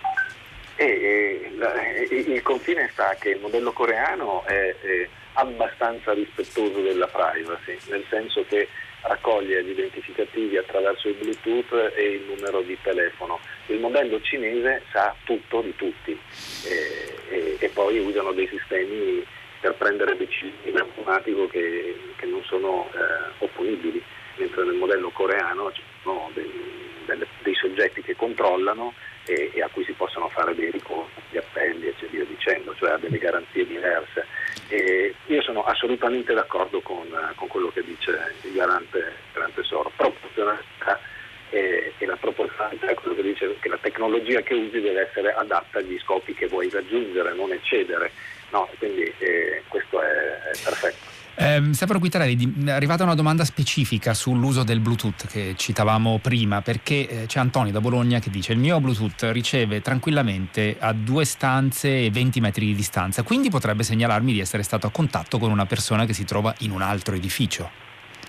E, 0.76 0.86
eh, 0.86 2.08
il 2.10 2.42
confine 2.42 2.90
sta 2.94 3.16
che 3.20 3.32
il 3.32 3.40
modello 3.42 3.72
coreano 3.74 4.46
è 4.46 5.08
abbastanza 5.34 6.14
rispettoso 6.14 6.82
della 6.82 7.08
privacy, 7.08 7.78
nel 7.90 8.04
senso 8.10 8.46
che 8.48 8.68
raccoglie 9.02 9.64
gli 9.64 9.70
identificativi 9.70 10.58
attraverso 10.58 11.08
il 11.08 11.16
Bluetooth 11.16 11.94
e 11.96 12.04
il 12.04 12.22
numero 12.28 12.62
di 12.62 12.78
telefono. 12.82 13.40
Il 13.68 13.80
modello 13.80 14.22
cinese 14.22 14.84
sa 14.92 15.16
tutto 15.24 15.62
di 15.62 15.76
tutti 15.76 16.18
e, 16.66 17.16
e, 17.30 17.58
e 17.60 17.70
poi 17.70 18.00
usano 18.00 18.32
dei 18.32 18.48
sistemi 18.48 19.26
per 19.60 19.74
prendere 19.76 20.16
decisioni 20.16 20.54
in 20.64 20.78
automatico 20.78 21.48
che, 21.48 21.96
che 22.16 22.26
non 22.26 22.44
sono 22.46 22.90
eh, 22.94 23.32
opponibili, 23.40 24.02
mentre 24.38 24.64
nel 24.64 24.76
modello 24.76 25.10
coreano 25.10 25.72
ci 25.74 25.82
sono 26.02 26.30
dei, 26.34 26.50
dei 27.44 27.56
soggetti 27.56 28.02
che 28.02 28.16
controllano 28.16 28.94
e, 29.30 29.52
e, 29.54 29.62
a 29.62 29.70
cui 29.72 29.84
si 29.84 29.94
possono 29.94 30.28
fare 30.30 30.56
dei 30.56 30.72
ricorsi, 30.72 31.22
degli 31.30 31.38
appelli 31.38 31.88
e 31.88 31.94
via 32.10 32.26
dicendo, 32.26 32.74
cioè 32.76 32.92
ha 32.92 32.98
delle 32.98 33.20
garanzie 33.20 33.66
diverse. 33.66 34.26
E 34.70 35.14
io 35.28 35.42
sono 35.44 35.64
assolutamente 35.64 36.34
d'accordo 36.34 36.82
con, 36.82 37.08
con 37.36 37.48
quello 37.48 37.70
che 37.70 37.84
dice 37.84 38.12
il 38.42 38.54
garante, 38.54 39.14
garante 39.34 39.64
Soro. 39.64 39.92
Proporzionalità 39.96 41.00
e, 41.52 41.94
e, 41.98 42.06
la 42.08 42.16
proporzionalità 42.16 42.88
è 42.88 42.96
quello 42.96 43.16
che 43.16 43.22
dice 43.22 43.56
che 43.60 43.70
la 43.70 43.78
tecnologia 43.80 44.42
che 44.42 44.56
usi 44.56 44.82
deve 44.82 45.08
essere 45.08 45.34
adatta 45.34 45.78
agli 45.78 46.00
scopi 46.00 46.34
che 46.34 46.48
vuoi 46.48 46.70
raggiungere, 46.70 47.34
non 47.34 47.52
eccedere. 47.52 48.12
No, 48.50 48.68
quindi 48.80 49.14
eh, 49.20 49.62
questo 49.68 50.02
è, 50.02 50.08
è 50.08 50.58
perfetto. 50.64 51.19
Eh, 51.42 51.74
Stefano 51.74 52.00
Quittarelli, 52.00 52.66
è 52.66 52.72
arrivata 52.72 53.06
una 53.06 53.16
domanda 53.16 53.46
specifica 53.46 54.14
sull'uso 54.14 54.66
del 54.66 54.82
Bluetooth 54.82 55.26
che 55.26 55.54
citavamo 55.56 56.20
prima, 56.22 56.62
perché 56.62 57.08
eh, 57.08 57.24
c'è 57.28 57.40
Antonio 57.40 57.72
da 57.72 57.80
Bologna 57.80 58.20
che 58.20 58.30
dice 58.30 58.52
il 58.52 58.60
mio 58.60 58.82
Bluetooth 58.82 59.32
riceve 59.32 59.80
tranquillamente 59.80 60.76
a 60.78 60.92
due 60.92 61.24
stanze 61.24 62.04
e 62.04 62.10
20 62.12 62.42
metri 62.42 62.66
di 62.66 62.76
distanza, 62.76 63.24
quindi 63.24 63.50
potrebbe 63.50 63.84
segnalarmi 63.84 64.34
di 64.34 64.42
essere 64.42 64.64
stato 64.64 64.86
a 64.88 64.92
contatto 64.92 65.38
con 65.38 65.50
una 65.50 65.66
persona 65.66 66.06
che 66.06 66.12
si 66.12 66.26
trova 66.26 66.54
in 66.60 66.72
un 66.72 66.82
altro 66.82 67.16
edificio. 67.16 67.72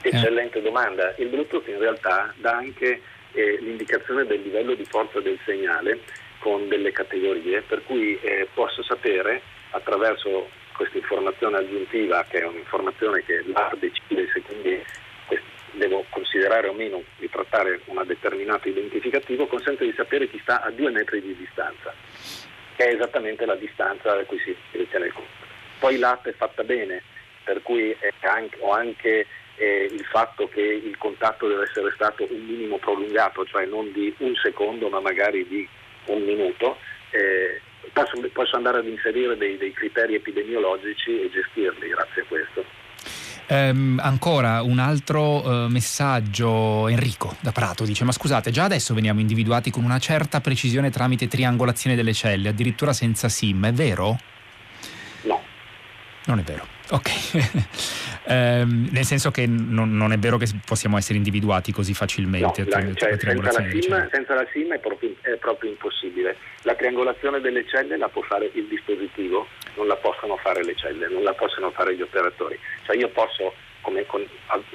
Eccellente 0.02 0.60
eh. 0.60 0.62
domanda. 0.62 1.12
Il 1.18 1.30
Bluetooth 1.30 1.66
in 1.66 1.80
realtà 1.80 2.32
dà 2.40 2.58
anche 2.58 3.02
eh, 3.32 3.58
l'indicazione 3.60 4.24
del 4.24 4.40
livello 4.40 4.74
di 4.74 4.84
forza 4.84 5.18
del 5.18 5.38
segnale 5.44 5.98
con 6.38 6.68
delle 6.68 6.92
categorie, 6.92 7.62
per 7.62 7.82
cui 7.86 8.16
eh, 8.20 8.46
posso 8.54 8.84
sapere 8.84 9.42
attraverso 9.70 10.58
questa 10.80 10.96
informazione 10.96 11.58
aggiuntiva, 11.58 12.24
che 12.26 12.40
è 12.40 12.46
un'informazione 12.46 13.22
che 13.22 13.44
l'AR 13.52 13.76
decide 13.76 14.26
se 14.32 14.40
quindi 14.40 14.82
devo 15.72 16.06
considerare 16.08 16.68
o 16.68 16.72
meno 16.72 17.02
di 17.18 17.28
trattare 17.28 17.82
un 17.84 18.02
determinato 18.06 18.66
identificativo, 18.66 19.46
consente 19.46 19.84
di 19.84 19.92
sapere 19.94 20.30
chi 20.30 20.38
sta 20.40 20.62
a 20.62 20.70
due 20.70 20.90
metri 20.90 21.20
di 21.20 21.36
distanza, 21.36 21.92
che 22.76 22.86
è 22.86 22.94
esattamente 22.94 23.44
la 23.44 23.56
distanza 23.56 24.12
a 24.12 24.24
cui 24.24 24.38
si 24.38 24.56
ritiene 24.70 25.06
il 25.06 25.12
conto. 25.12 25.28
Poi 25.80 25.98
l'app 25.98 26.26
è 26.26 26.32
fatta 26.32 26.64
bene, 26.64 27.02
per 27.44 27.60
cui 27.60 27.94
anche, 28.20 28.56
ho 28.60 28.72
anche 28.72 29.26
eh, 29.56 29.88
il 29.92 30.04
fatto 30.06 30.48
che 30.48 30.62
il 30.62 30.96
contatto 30.96 31.46
deve 31.46 31.64
essere 31.64 31.92
stato 31.92 32.26
un 32.30 32.42
minimo 32.42 32.78
prolungato, 32.78 33.44
cioè 33.44 33.66
non 33.66 33.92
di 33.92 34.14
un 34.20 34.34
secondo 34.36 34.88
ma 34.88 35.00
magari 35.00 35.46
di 35.46 35.68
un 36.06 36.22
minuto, 36.22 36.78
eh, 37.10 37.60
posso, 37.92 38.28
posso, 38.32 38.56
andare 38.56 38.78
ad 38.78 38.86
inserire 38.86 39.36
dei, 39.36 39.56
dei 39.56 39.72
criteri 39.72 40.14
epidemiologici 40.14 41.20
e 41.20 41.30
gestirli 41.30 41.88
grazie 41.88 42.22
a 42.22 42.24
questo. 42.26 42.64
Um, 43.48 43.98
ancora 44.00 44.62
un 44.62 44.78
altro 44.78 45.44
uh, 45.44 45.66
messaggio, 45.66 46.86
Enrico 46.86 47.36
da 47.40 47.50
Prato 47.50 47.84
dice 47.84 48.04
ma 48.04 48.12
scusate 48.12 48.52
già 48.52 48.62
adesso 48.62 48.94
veniamo 48.94 49.18
individuati 49.18 49.72
con 49.72 49.82
una 49.82 49.98
certa 49.98 50.40
precisione 50.40 50.90
tramite 50.90 51.26
triangolazione 51.26 51.96
delle 51.96 52.12
celle, 52.12 52.50
addirittura 52.50 52.92
senza 52.92 53.28
SIM, 53.28 53.66
è 53.66 53.72
vero? 53.72 54.18
No. 56.30 56.36
Non 56.36 56.38
è 56.38 56.42
vero. 56.42 56.64
Ok, 56.90 57.10
ehm, 58.26 58.88
nel 58.90 59.04
senso 59.04 59.30
che 59.30 59.46
non, 59.46 59.96
non, 59.96 60.12
è 60.12 60.18
vero 60.18 60.38
che 60.38 60.46
possiamo 60.64 60.96
essere 60.96 61.18
individuati 61.18 61.72
così 61.72 61.94
facilmente. 61.94 62.62
No, 62.62 62.68
la, 62.68 62.94
cioè, 62.94 63.16
senza, 63.18 63.60
la 63.60 63.68
SIM, 63.68 64.08
senza, 64.10 64.34
la 64.34 64.46
SIM, 64.52 64.72
è 64.72 64.78
proprio, 64.78 65.14
è 65.20 65.36
proprio, 65.36 65.70
impossibile. 65.70 66.36
La 66.62 66.74
triangolazione 66.74 67.40
delle 67.40 67.66
celle 67.68 67.96
la 67.96 68.08
può 68.08 68.22
fare 68.22 68.50
il 68.54 68.66
dispositivo, 68.66 69.46
non 69.76 69.86
la 69.86 69.96
possono 69.96 70.36
fare 70.36 70.64
le 70.64 70.74
celle, 70.76 71.08
non 71.08 71.22
la 71.22 71.32
possono 71.32 71.70
fare 71.70 71.94
gli 71.94 72.02
operatori. 72.02 72.58
Cioè 72.84 72.96
io 72.96 73.08
posso, 73.10 73.54
come, 73.82 74.04
con, 74.06 74.24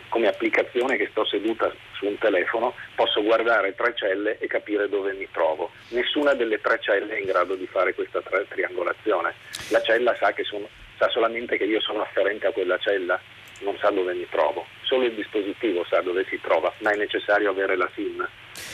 come 0.10 0.28
applicazione 0.28 0.96
che 0.96 1.10
sto 1.12 1.26
seduta 1.26 1.74
su 1.98 2.06
un 2.06 2.18
telefono, 2.18 2.74
posso 2.96 3.22
guardare 3.24 3.76
tre 3.76 3.94
celle 3.96 4.38
e 4.40 4.48
capire 4.48 4.88
dove 4.88 5.14
mi 5.14 5.28
trovo. 5.32 5.72
Nessuna 5.90 6.34
delle 6.34 6.60
tre 6.62 6.80
celle 6.82 7.16
è 7.16 7.20
in 7.20 7.26
grado 7.26 7.56
di 7.56 7.68
fare 7.68 7.94
questa 7.94 8.22
triangolazione. 8.22 9.34
La 9.70 9.82
cella 9.82 10.16
sa 10.18 10.32
che 10.32 10.44
sono 10.44 10.70
sa 10.98 11.10
solamente 11.10 11.58
che 11.58 11.66
io 11.66 11.82
sono 11.82 12.02
afferente 12.02 12.48
a 12.48 12.52
quella 12.52 12.78
cella, 12.80 13.20
non 13.62 13.78
sa 13.80 13.90
dove 13.90 14.14
mi 14.14 14.28
trovo. 14.30 14.66
Solo 14.82 15.06
il 15.06 15.14
dispositivo 15.14 15.86
sa 15.90 16.02
dove 16.02 16.26
si 16.30 16.40
trova, 16.42 16.72
ma 16.80 16.92
è 16.92 16.98
necessario 16.98 17.50
avere 17.50 17.76
la 17.76 17.90
SIM 17.96 18.28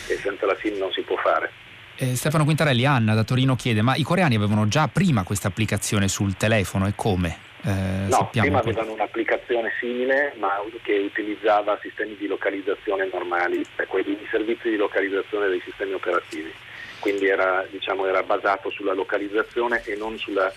e 0.07 0.15
senza 0.17 0.45
la 0.45 0.55
SIM 0.59 0.77
non 0.77 0.91
si 0.91 1.01
può 1.01 1.15
fare. 1.17 1.51
Eh, 1.95 2.15
Stefano 2.15 2.45
Quintarelli, 2.45 2.85
Anna 2.85 3.13
da 3.13 3.23
Torino 3.23 3.55
chiede, 3.55 3.81
ma 3.81 3.95
i 3.95 4.03
coreani 4.03 4.35
avevano 4.35 4.67
già 4.67 4.87
prima 4.87 5.23
questa 5.23 5.49
applicazione 5.49 6.07
sul 6.07 6.35
telefono 6.35 6.87
e 6.87 6.93
come? 6.95 7.49
Eh, 7.63 8.07
no, 8.09 8.29
prima 8.31 8.57
avevano 8.57 8.93
un'applicazione 8.93 9.71
simile 9.79 10.33
ma 10.39 10.49
che 10.81 10.97
utilizzava 10.97 11.77
sistemi 11.79 12.15
di 12.17 12.25
localizzazione 12.25 13.07
normali, 13.13 13.63
cioè 13.75 13.85
quelli 13.85 14.17
di 14.17 14.27
servizi 14.31 14.69
di 14.69 14.77
localizzazione 14.77 15.47
dei 15.47 15.61
sistemi 15.63 15.93
operativi. 15.93 16.51
Quindi 16.99 17.27
era, 17.27 17.65
diciamo, 17.69 18.07
era 18.07 18.23
basato 18.23 18.71
sulla 18.71 18.93
localizzazione 18.93 19.83
e 19.85 19.95
non 19.95 20.17
sulla 20.17 20.51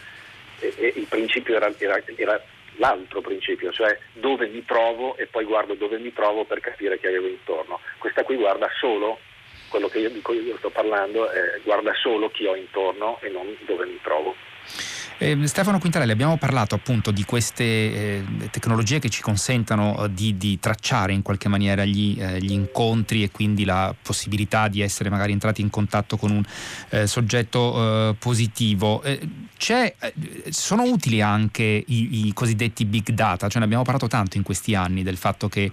e, 0.76 0.92
il 0.96 1.06
principio 1.08 1.56
era, 1.56 1.72
era, 1.78 2.00
era, 2.16 2.42
l'altro 2.76 3.20
principio, 3.20 3.70
cioè 3.70 3.96
dove 4.14 4.48
mi 4.48 4.64
trovo 4.64 5.16
e 5.16 5.26
poi 5.26 5.44
guardo 5.44 5.74
dove 5.74 5.98
mi 5.98 6.12
trovo 6.12 6.44
per 6.44 6.60
capire 6.60 6.98
che 6.98 7.08
avevo 7.08 7.28
intorno. 7.28 7.80
Questa 7.98 8.24
qui 8.24 8.36
guarda 8.36 8.68
solo 8.78 9.18
quello 9.68 9.90
io, 9.94 10.10
di 10.10 10.22
cui 10.22 10.40
io 10.40 10.56
sto 10.58 10.70
parlando, 10.70 11.30
eh, 11.30 11.60
guarda 11.64 11.92
solo 11.94 12.30
chi 12.30 12.46
ho 12.46 12.54
intorno 12.54 13.18
e 13.20 13.28
non 13.28 13.56
dove 13.66 13.86
mi 13.86 13.98
trovo. 14.02 14.34
Eh, 15.16 15.46
Stefano 15.46 15.78
Quintarelli, 15.78 16.10
abbiamo 16.10 16.36
parlato 16.38 16.74
appunto 16.74 17.12
di 17.12 17.24
queste 17.24 17.62
eh, 17.64 18.24
tecnologie 18.50 18.98
che 18.98 19.08
ci 19.08 19.22
consentono 19.22 20.04
eh, 20.04 20.12
di, 20.12 20.36
di, 20.36 20.58
tracciare 20.58 21.12
in 21.12 21.22
qualche 21.22 21.48
maniera 21.48 21.84
gli, 21.84 22.16
eh, 22.18 22.40
gli, 22.40 22.50
incontri 22.50 23.22
e 23.22 23.30
quindi 23.30 23.64
la 23.64 23.94
possibilità 24.02 24.66
di 24.66 24.80
essere 24.80 25.10
magari 25.10 25.30
entrati 25.30 25.60
in 25.60 25.70
contatto 25.70 26.16
con 26.16 26.32
un 26.32 26.42
eh, 26.88 27.06
soggetto 27.06 28.10
eh, 28.10 28.14
positivo. 28.18 29.02
sono 30.50 30.82
utili 30.82 31.22
anche 31.22 31.62
i, 31.62 32.26
i, 32.26 32.32
cosiddetti 32.32 32.84
big 32.84 33.10
data, 33.10 33.48
cioè 33.48 33.60
ne 33.60 33.66
abbiamo 33.66 33.84
parlato 33.84 34.08
tanto 34.08 34.36
in 34.36 34.42
questi 34.42 34.74
anni 34.74 35.04
del 35.04 35.16
fatto 35.16 35.48
che 35.48 35.70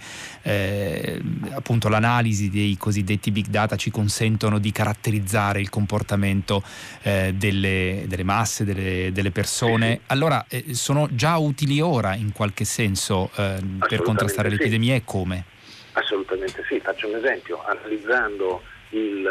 appunto 1.52 1.90
l'analisi 1.90 2.50
dei 2.50 2.78
cosiddetti 2.78 3.32
big 3.32 3.48
data 3.48 3.76
ci 3.76 3.90
consentono 3.90 4.60
di 4.60 4.72
caratterizzare 4.72 5.60
il 5.60 5.70
comportamento 5.70 6.64
delle, 7.02 8.06
delle, 8.08 8.24
masse, 8.24 8.64
delle, 8.64 9.12
delle 9.12 9.31
persone, 9.32 10.02
allora 10.08 10.46
eh, 10.50 10.74
sono 10.74 11.08
già 11.12 11.38
utili 11.38 11.82
ora 11.82 12.16
in 12.16 12.32
qualche 12.32 12.66
senso 12.66 13.30
eh, 13.36 13.60
per 13.88 14.02
contrastare 14.02 14.50
sì. 14.50 14.58
l'epidemia 14.58 14.96
e 14.96 15.04
come? 15.04 15.46
Assolutamente 15.94 16.64
sì, 16.68 16.80
faccio 16.80 17.08
un 17.08 17.16
esempio, 17.16 17.64
analizzando 17.66 18.62
il, 18.90 19.26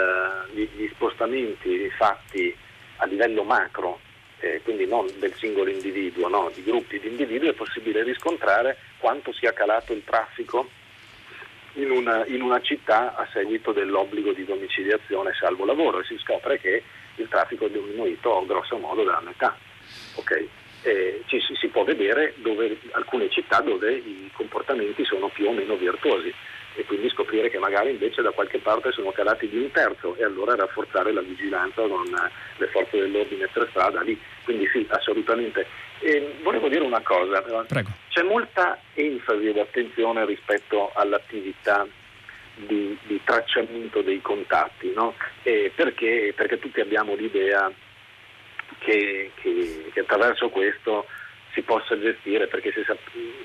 eh, 0.54 0.66
gli 0.66 0.88
spostamenti 0.92 1.90
fatti 1.96 2.54
a 2.96 3.06
livello 3.06 3.44
macro, 3.44 4.00
eh, 4.40 4.60
quindi 4.62 4.86
non 4.86 5.06
del 5.18 5.34
singolo 5.34 5.70
individuo, 5.70 6.28
no, 6.28 6.50
di 6.54 6.62
gruppi 6.62 6.98
di 6.98 7.08
individui, 7.08 7.48
è 7.48 7.54
possibile 7.54 8.02
riscontrare 8.02 8.76
quanto 8.98 9.32
sia 9.32 9.52
calato 9.52 9.92
il 9.92 10.02
traffico 10.04 10.68
in 11.74 11.90
una, 11.90 12.26
in 12.26 12.42
una, 12.42 12.60
città 12.60 13.14
a 13.14 13.28
seguito 13.32 13.72
dell'obbligo 13.72 14.32
di 14.32 14.44
domiciliazione 14.44 15.32
salvo 15.38 15.64
lavoro 15.64 16.00
e 16.00 16.04
si 16.04 16.18
scopre 16.18 16.58
che 16.58 16.82
il 17.16 17.28
traffico 17.28 17.66
è 17.66 17.70
diminuito 17.70 18.44
grosso 18.46 18.76
modo 18.78 19.02
della 19.04 19.22
metà. 19.24 19.56
Okay? 20.14 20.48
Eh, 20.82 21.22
ci, 21.26 21.40
si 21.40 21.68
può 21.68 21.84
vedere 21.84 22.34
dove, 22.36 22.78
alcune 22.92 23.28
città 23.28 23.60
dove 23.60 23.92
i 23.92 24.30
comportamenti 24.32 25.04
sono 25.04 25.28
più 25.28 25.46
o 25.46 25.52
meno 25.52 25.76
virtuosi 25.76 26.32
e 26.74 26.84
quindi 26.84 27.10
scoprire 27.10 27.50
che 27.50 27.58
magari 27.58 27.90
invece 27.90 28.22
da 28.22 28.30
qualche 28.30 28.58
parte 28.58 28.92
sono 28.92 29.10
calati 29.10 29.48
di 29.48 29.58
un 29.58 29.70
terzo 29.70 30.16
e 30.16 30.24
allora 30.24 30.54
rafforzare 30.54 31.12
la 31.12 31.20
vigilanza 31.20 31.82
con 31.82 32.04
le 32.56 32.66
forze 32.68 32.98
dell'ordine 32.98 33.48
per 33.48 33.66
strada 33.70 34.00
lì. 34.02 34.18
Quindi 34.44 34.68
sì, 34.72 34.86
assolutamente. 34.88 35.66
E 35.98 36.36
volevo 36.42 36.68
dire 36.68 36.82
una 36.82 37.02
cosa, 37.02 37.42
Prego. 37.42 37.90
c'è 38.08 38.22
molta 38.22 38.78
enfasi 38.94 39.48
ed 39.48 39.58
attenzione 39.58 40.24
rispetto 40.24 40.90
all'attività 40.94 41.86
di, 42.54 42.96
di 43.02 43.20
tracciamento 43.24 44.00
dei 44.00 44.20
contatti, 44.22 44.92
no? 44.94 45.14
perché, 45.42 46.32
perché 46.34 46.58
tutti 46.58 46.80
abbiamo 46.80 47.14
l'idea 47.14 47.70
che, 48.80 49.30
che, 49.36 49.90
che 49.92 50.00
attraverso 50.00 50.48
questo 50.48 51.06
si 51.52 51.62
possa 51.62 51.98
gestire 51.98 52.46
perché 52.46 52.72
si, 52.72 52.84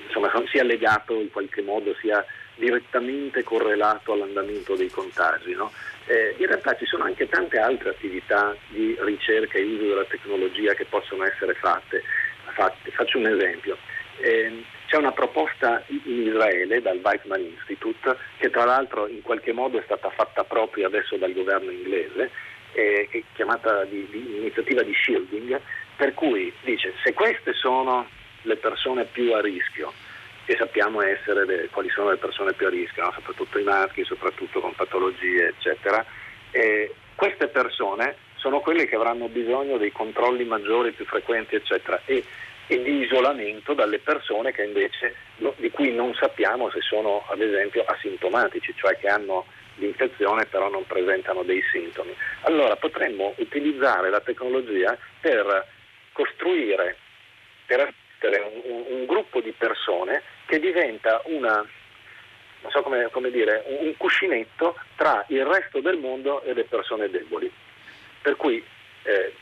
insomma, 0.07 0.31
sia 0.51 0.63
legato 0.63 1.19
in 1.19 1.31
qualche 1.31 1.61
modo, 1.61 1.95
sia 1.99 2.25
direttamente 2.55 3.43
correlato 3.43 4.13
all'andamento 4.13 4.75
dei 4.75 4.89
contagi. 4.89 5.53
No? 5.53 5.71
Eh, 6.05 6.35
in 6.37 6.47
realtà 6.47 6.75
ci 6.75 6.85
sono 6.85 7.03
anche 7.03 7.27
tante 7.27 7.57
altre 7.59 7.89
attività 7.89 8.55
di 8.69 8.95
ricerca 8.99 9.57
e 9.57 9.63
uso 9.63 9.87
della 9.87 10.05
tecnologia 10.05 10.73
che 10.73 10.85
possono 10.85 11.25
essere 11.25 11.53
fatte. 11.55 12.03
fatte. 12.53 12.91
Faccio 12.91 13.17
un 13.17 13.27
esempio. 13.27 13.77
Eh, 14.17 14.63
c'è 14.87 14.97
una 14.97 15.11
proposta 15.11 15.83
in 15.87 16.27
Israele 16.27 16.81
dal 16.81 17.01
Weizmann 17.03 17.41
Institute 17.41 18.15
che 18.37 18.49
tra 18.49 18.65
l'altro 18.65 19.07
in 19.07 19.21
qualche 19.23 19.51
modo 19.51 19.79
è 19.79 19.83
stata 19.83 20.09
fatta 20.11 20.43
proprio 20.43 20.85
adesso 20.85 21.17
dal 21.17 21.33
governo 21.33 21.71
inglese 21.71 22.29
eh, 22.75 23.23
chiamata 23.33 23.85
di, 23.85 24.07
di 24.09 24.37
iniziativa 24.37 24.83
di 24.83 24.93
shielding, 24.93 25.59
per 25.95 26.13
cui 26.13 26.51
dice 26.61 26.93
se 27.03 27.13
queste 27.13 27.53
sono 27.53 28.07
le 28.41 28.57
persone 28.57 29.05
più 29.05 29.33
a 29.33 29.41
rischio, 29.41 29.93
e 30.45 30.55
sappiamo 30.57 30.99
le, 31.01 31.69
quali 31.71 31.89
sono 31.89 32.11
le 32.11 32.17
persone 32.17 32.53
più 32.53 32.67
a 32.67 32.69
rischio, 32.69 33.03
no? 33.03 33.11
soprattutto 33.13 33.57
i 33.57 33.63
maschi, 33.63 34.03
soprattutto 34.03 34.59
con 34.59 34.75
patologie, 34.75 35.47
eccetera, 35.47 36.05
eh, 36.51 36.93
queste 37.15 37.47
persone 37.47 38.15
sono 38.35 38.59
quelle 38.59 38.85
che 38.85 38.95
avranno 38.95 39.27
bisogno 39.27 39.77
dei 39.77 39.91
controlli 39.91 40.43
maggiori, 40.43 40.91
più 40.91 41.05
frequenti, 41.05 41.55
eccetera, 41.55 41.99
e, 42.05 42.23
e 42.67 42.83
di 42.83 42.99
isolamento 42.99 43.73
dalle 43.73 43.97
persone 43.97 44.51
che 44.51 44.63
invece, 44.63 45.15
di 45.55 45.71
cui 45.71 45.91
non 45.91 46.13
sappiamo 46.13 46.69
se 46.69 46.81
sono 46.81 47.23
ad 47.27 47.41
esempio 47.41 47.83
asintomatici, 47.85 48.73
cioè 48.75 48.97
che 48.97 49.07
hanno 49.07 49.45
l'infezione 49.75 50.45
però 50.45 50.69
non 50.69 50.85
presentano 50.85 51.43
dei 51.43 51.63
sintomi. 51.71 52.15
Allora 52.41 52.75
potremmo 52.75 53.33
utilizzare 53.37 54.09
la 54.09 54.21
tecnologia 54.21 54.97
per 55.19 55.67
costruire, 56.11 56.97
per 57.65 57.93
un, 58.63 58.85
un 58.87 59.05
gruppo 59.05 59.41
di 59.41 59.51
persone 59.51 60.21
che 60.45 60.59
diventa 60.59 61.21
una, 61.25 61.55
non 62.61 62.71
so 62.71 62.81
come, 62.81 63.09
come 63.11 63.29
dire, 63.31 63.63
un, 63.67 63.87
un 63.87 63.97
cuscinetto 63.97 64.77
tra 64.95 65.23
il 65.29 65.45
resto 65.45 65.79
del 65.81 65.97
mondo 65.97 66.41
e 66.43 66.53
le 66.53 66.63
persone 66.63 67.09
deboli. 67.09 67.51
Per 68.21 68.35
cui 68.37 68.63
eh, 69.03 69.33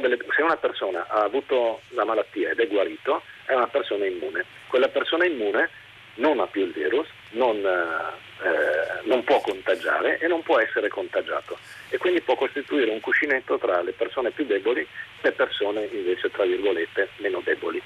delle, 0.00 0.18
se 0.34 0.42
una 0.42 0.56
persona 0.56 1.06
ha 1.08 1.22
avuto 1.22 1.82
la 1.88 2.04
malattia 2.04 2.50
ed 2.50 2.60
è 2.60 2.66
guarito, 2.66 3.22
è 3.44 3.54
una 3.54 3.68
persona 3.68 4.06
immune. 4.06 4.44
Quella 4.68 4.88
persona 4.88 5.26
immune 5.26 5.68
non 6.14 6.40
ha 6.40 6.46
più 6.46 6.62
il 6.62 6.72
virus, 6.72 7.08
non, 7.30 7.56
eh, 7.56 9.02
non, 9.04 9.22
può 9.24 9.40
contagiare 9.40 10.18
e 10.18 10.26
non 10.26 10.42
può 10.42 10.58
essere 10.58 10.88
contagiato 10.88 11.58
e 11.88 11.98
quindi 11.98 12.20
può 12.20 12.34
costituire 12.34 12.90
un 12.90 13.00
cuscinetto 13.00 13.58
tra 13.58 13.82
le 13.82 13.92
persone 13.92 14.30
più 14.30 14.44
deboli 14.44 14.80
e 14.80 14.86
le 15.20 15.32
persone 15.32 15.88
invece 15.92 16.30
tra 16.30 16.44
virgolette 16.44 17.10
meno 17.18 17.40
deboli 17.44 17.80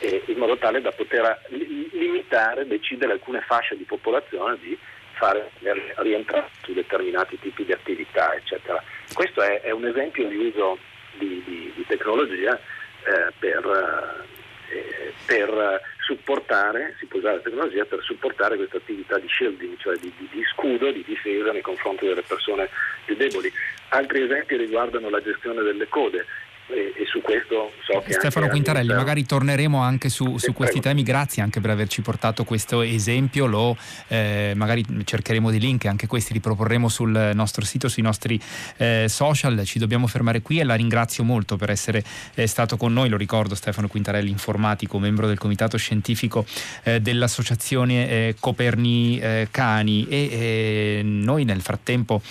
eh, 0.00 0.22
in 0.26 0.38
modo 0.38 0.56
tale 0.56 0.80
da 0.80 0.90
poter 0.92 1.40
limitare, 1.48 2.66
decidere 2.66 3.12
alcune 3.12 3.40
fasce 3.40 3.76
di 3.76 3.84
popolazione 3.84 4.58
di 4.58 4.76
fare 5.12 5.50
rientrare 5.96 6.48
su 6.62 6.72
determinati 6.72 7.38
tipi 7.38 7.64
di 7.64 7.72
attività 7.72 8.34
eccetera. 8.34 8.82
Questo 9.12 9.42
è, 9.42 9.60
è 9.60 9.70
un 9.70 9.86
esempio 9.86 10.26
di 10.26 10.36
uso 10.36 10.78
di, 11.18 11.42
di, 11.44 11.72
di 11.74 11.84
tecnologia 11.86 12.54
eh, 12.54 13.32
per, 13.38 14.24
eh, 14.70 15.12
per 15.26 15.80
supportare, 16.10 16.96
si 16.98 17.06
può 17.06 17.20
usare 17.20 17.36
la 17.36 17.42
tecnologia 17.42 17.84
per 17.84 18.02
supportare 18.02 18.56
questa 18.56 18.78
attività 18.78 19.16
di 19.18 19.28
shielding, 19.28 19.76
cioè 19.78 19.96
di, 19.98 20.12
di, 20.18 20.28
di 20.32 20.42
scudo, 20.52 20.90
di 20.90 21.04
difesa 21.06 21.52
nei 21.52 21.62
confronti 21.62 22.06
delle 22.06 22.22
persone 22.22 22.68
più 23.04 23.14
deboli. 23.14 23.52
Altri 23.90 24.22
esempi 24.22 24.56
riguardano 24.56 25.08
la 25.08 25.22
gestione 25.22 25.62
delle 25.62 25.86
code 25.88 26.26
e, 26.72 26.92
e, 26.96 27.06
su 27.06 27.20
questo 27.20 27.72
so 27.84 28.02
che 28.04 28.12
Stefano 28.12 28.48
Quintarelli, 28.48 28.92
magari 28.92 29.24
torneremo 29.24 29.78
anche 29.80 30.08
su, 30.08 30.38
su 30.38 30.52
questi 30.52 30.80
temi, 30.80 31.02
grazie 31.02 31.42
anche 31.42 31.60
per 31.60 31.70
averci 31.70 32.02
portato 32.02 32.44
questo 32.44 32.82
esempio, 32.82 33.46
lo, 33.46 33.76
eh, 34.08 34.52
magari 34.54 34.84
cercheremo 35.04 35.50
dei 35.50 35.60
link, 35.60 35.86
anche 35.86 36.06
questi 36.06 36.32
li 36.32 36.40
proporremo 36.40 36.88
sul 36.88 37.32
nostro 37.34 37.64
sito, 37.64 37.88
sui 37.88 38.02
nostri 38.02 38.40
eh, 38.76 39.06
social, 39.08 39.64
ci 39.64 39.78
dobbiamo 39.78 40.06
fermare 40.06 40.42
qui 40.42 40.60
e 40.60 40.64
la 40.64 40.74
ringrazio 40.74 41.24
molto 41.24 41.56
per 41.56 41.70
essere 41.70 42.04
eh, 42.34 42.46
stato 42.46 42.76
con 42.76 42.92
noi, 42.92 43.08
lo 43.08 43.16
ricordo 43.16 43.54
Stefano 43.54 43.88
Quintarelli, 43.88 44.30
informatico, 44.30 44.98
membro 44.98 45.26
del 45.26 45.38
comitato 45.38 45.76
scientifico 45.76 46.44
eh, 46.84 47.00
dell'associazione 47.00 48.08
eh, 48.08 48.36
Copernicani 48.38 50.06
e 50.08 50.16
eh, 50.16 51.00
noi 51.02 51.44
nel 51.44 51.60
frattempo 51.60 52.22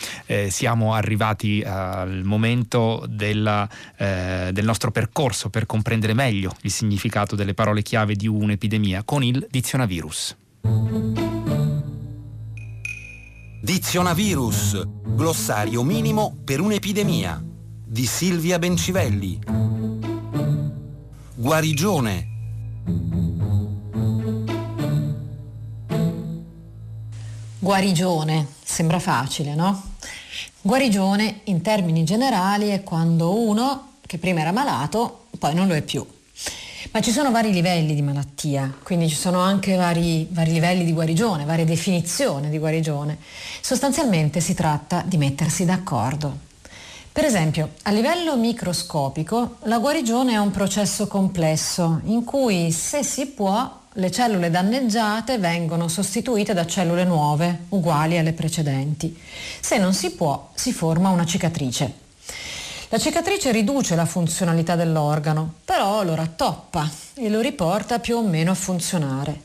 siamo 0.49 0.93
arrivati 0.93 1.63
al 1.65 2.21
momento 2.23 3.03
della 3.07 3.67
eh, 3.97 4.28
del 4.51 4.65
nostro 4.65 4.91
percorso 4.91 5.49
per 5.49 5.65
comprendere 5.65 6.13
meglio 6.13 6.55
il 6.61 6.71
significato 6.71 7.35
delle 7.35 7.53
parole 7.53 7.81
chiave 7.81 8.15
di 8.15 8.27
un'epidemia 8.27 9.03
con 9.03 9.23
il 9.23 9.47
Dizionavirus. 9.49 10.35
Dizionavirus, 13.61 14.87
glossario 15.03 15.83
minimo 15.83 16.35
per 16.43 16.59
un'epidemia, 16.59 17.43
di 17.85 18.05
Silvia 18.05 18.57
Bencivelli. 18.57 19.39
Guarigione. 21.35 22.27
Guarigione, 27.59 28.47
sembra 28.63 28.99
facile, 28.99 29.55
no? 29.55 29.83
Guarigione 30.61 31.41
in 31.45 31.61
termini 31.61 32.03
generali 32.03 32.69
è 32.69 32.83
quando 32.83 33.37
uno 33.37 33.88
che 34.09 34.17
prima 34.17 34.39
era 34.39 34.51
malato, 34.51 35.25
poi 35.37 35.53
non 35.53 35.67
lo 35.67 35.75
è 35.75 35.83
più. 35.83 36.03
Ma 36.91 36.99
ci 36.99 37.11
sono 37.11 37.29
vari 37.29 37.51
livelli 37.51 37.93
di 37.93 38.01
malattia, 38.01 38.73
quindi 38.81 39.07
ci 39.07 39.15
sono 39.15 39.39
anche 39.39 39.75
vari, 39.75 40.27
vari, 40.31 40.51
livelli 40.51 40.83
di 40.83 40.93
guarigione, 40.93 41.45
varie 41.45 41.63
definizioni 41.63 42.49
di 42.49 42.57
guarigione. 42.57 43.19
Sostanzialmente 43.61 44.39
si 44.39 44.55
tratta 44.55 45.03
di 45.05 45.17
mettersi 45.17 45.63
d'accordo. 45.63 46.47
Per 47.11 47.23
esempio, 47.23 47.73
a 47.83 47.91
livello 47.91 48.35
microscopico, 48.35 49.57
la 49.65 49.77
guarigione 49.77 50.33
è 50.33 50.37
un 50.37 50.49
processo 50.49 51.05
complesso 51.05 52.01
in 52.05 52.23
cui, 52.23 52.71
se 52.71 53.03
si 53.03 53.27
può, 53.27 53.81
le 53.93 54.09
cellule 54.09 54.49
danneggiate 54.49 55.37
vengono 55.37 55.87
sostituite 55.87 56.55
da 56.55 56.65
cellule 56.65 57.03
nuove, 57.03 57.65
uguali 57.69 58.17
alle 58.17 58.33
precedenti. 58.33 59.15
Se 59.59 59.77
non 59.77 59.93
si 59.93 60.09
può, 60.13 60.49
si 60.55 60.73
forma 60.73 61.09
una 61.09 61.27
cicatrice. 61.27 62.07
La 62.91 62.97
cicatrice 62.97 63.51
riduce 63.51 63.93
la 63.95 64.07
funzionalità 64.07 64.75
dell'organo, 64.75 65.53
però 65.63 66.01
lo 66.03 66.15
rattoppa 66.15 66.89
e 67.13 67.29
lo 67.29 67.39
riporta 67.39 67.99
più 67.99 68.17
o 68.17 68.23
meno 68.23 68.49
a 68.49 68.55
funzionare. 68.55 69.41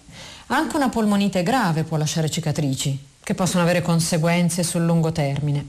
Anche 0.46 0.76
una 0.76 0.88
polmonite 0.88 1.42
grave 1.42 1.83
può 1.83 1.98
lasciare 1.98 2.30
cicatrici, 2.30 2.98
che 3.22 3.35
possono 3.35 3.62
avere 3.62 3.83
conseguenze 3.83 4.62
sul 4.62 4.87
lungo 4.87 5.12
termine. 5.12 5.66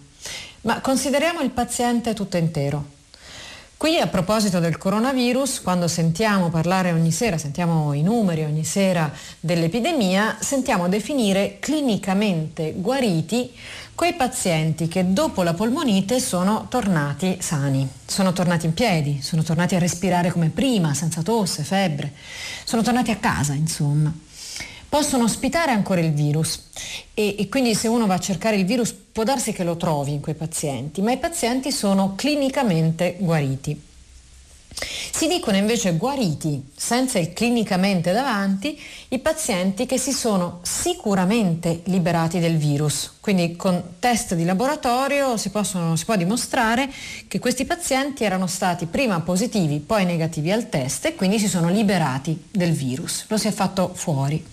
Ma 0.61 0.79
consideriamo 0.79 1.41
il 1.41 1.49
paziente 1.49 2.13
tutto 2.13 2.37
intero. 2.37 2.93
Qui 3.75 3.99
a 3.99 4.07
proposito 4.07 4.59
del 4.59 4.77
coronavirus, 4.77 5.61
quando 5.61 5.89
sentiamo 5.89 6.49
parlare 6.49 6.93
ogni 6.93 7.11
sera, 7.11 7.37
sentiamo 7.37 7.91
i 7.91 8.03
numeri 8.03 8.45
ogni 8.45 8.63
sera 8.63 9.11
dell'epidemia, 9.37 10.37
sentiamo 10.39 10.87
definire 10.87 11.57
clinicamente 11.59 12.71
guariti 12.77 13.51
quei 13.95 14.13
pazienti 14.13 14.89
che 14.89 15.13
dopo 15.13 15.41
la 15.41 15.53
polmonite 15.53 16.19
sono 16.19 16.67
tornati 16.69 17.37
sani, 17.39 17.87
sono 18.05 18.33
tornati 18.33 18.65
in 18.65 18.73
piedi, 18.73 19.21
sono 19.21 19.41
tornati 19.41 19.73
a 19.73 19.79
respirare 19.79 20.31
come 20.31 20.49
prima, 20.49 20.93
senza 20.93 21.21
tosse, 21.21 21.63
febbre, 21.63 22.11
sono 22.65 22.81
tornati 22.81 23.11
a 23.11 23.15
casa, 23.15 23.53
insomma. 23.53 24.13
Possono 24.87 25.23
ospitare 25.23 25.71
ancora 25.71 26.01
il 26.01 26.11
virus 26.11 26.61
e, 27.13 27.35
e 27.39 27.49
quindi 27.49 27.73
se 27.73 27.87
uno 27.87 28.05
va 28.05 28.15
a 28.15 28.19
cercare 28.19 28.57
il 28.57 28.65
virus 28.65 28.93
può 28.93 29.23
darsi 29.23 29.53
che 29.53 29.63
lo 29.63 29.77
trovi 29.77 30.11
in 30.11 30.19
quei 30.19 30.35
pazienti, 30.35 31.01
ma 31.01 31.13
i 31.13 31.17
pazienti 31.17 31.71
sono 31.71 32.15
clinicamente 32.15 33.15
guariti. 33.17 33.81
Si 34.77 35.27
dicono 35.27 35.55
invece 35.55 35.95
guariti, 35.95 36.61
senza 36.75 37.17
il 37.17 37.31
clinicamente 37.31 38.11
davanti, 38.11 38.77
i 39.09 39.19
pazienti 39.19 39.85
che 39.85 39.97
si 39.97 40.11
sono 40.11 40.59
sicuramente 40.63 41.81
liberati 41.85 42.39
del 42.39 42.57
virus. 42.57 43.13
Quindi 43.21 43.55
con 43.55 43.81
test 43.99 44.35
di 44.35 44.43
laboratorio 44.43 45.37
si, 45.37 45.49
possono, 45.49 45.95
si 45.95 46.03
può 46.03 46.17
dimostrare 46.17 46.91
che 47.29 47.39
questi 47.39 47.63
pazienti 47.63 48.25
erano 48.25 48.47
stati 48.47 48.85
prima 48.85 49.21
positivi, 49.21 49.79
poi 49.79 50.03
negativi 50.03 50.51
al 50.51 50.67
test 50.67 51.05
e 51.05 51.15
quindi 51.15 51.39
si 51.39 51.47
sono 51.47 51.69
liberati 51.69 52.47
del 52.51 52.73
virus. 52.73 53.25
Lo 53.29 53.37
si 53.37 53.47
è 53.47 53.51
fatto 53.51 53.91
fuori. 53.93 54.43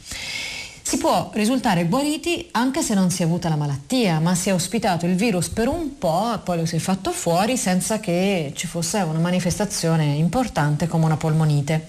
Si 0.85 0.99
può 0.99 1.31
risultare 1.35 1.87
guariti 1.87 2.49
anche 2.51 2.83
se 2.83 2.95
non 2.95 3.11
si 3.11 3.23
è 3.23 3.25
avuta 3.25 3.49
la 3.49 3.57
malattia, 3.57 4.19
ma 4.19 4.35
si 4.35 4.49
è 4.49 4.55
ospitato 4.55 5.07
il 5.07 5.15
virus 5.15 5.49
per 5.49 5.69
un 5.69 5.97
po' 5.97 6.35
e 6.35 6.39
poi 6.39 6.59
lo 6.59 6.67
si 6.67 6.77
è 6.77 6.81
fatto 6.81 7.13
fuori 7.13 7.57
senza 7.57 8.01
che 8.01 8.53
ci 8.55 8.67
fosse 8.67 8.99
una 8.99 9.21
manifestazione 9.21 10.05
importante 10.05 10.89
come 10.89 11.05
una 11.05 11.17
polmonite. 11.17 11.87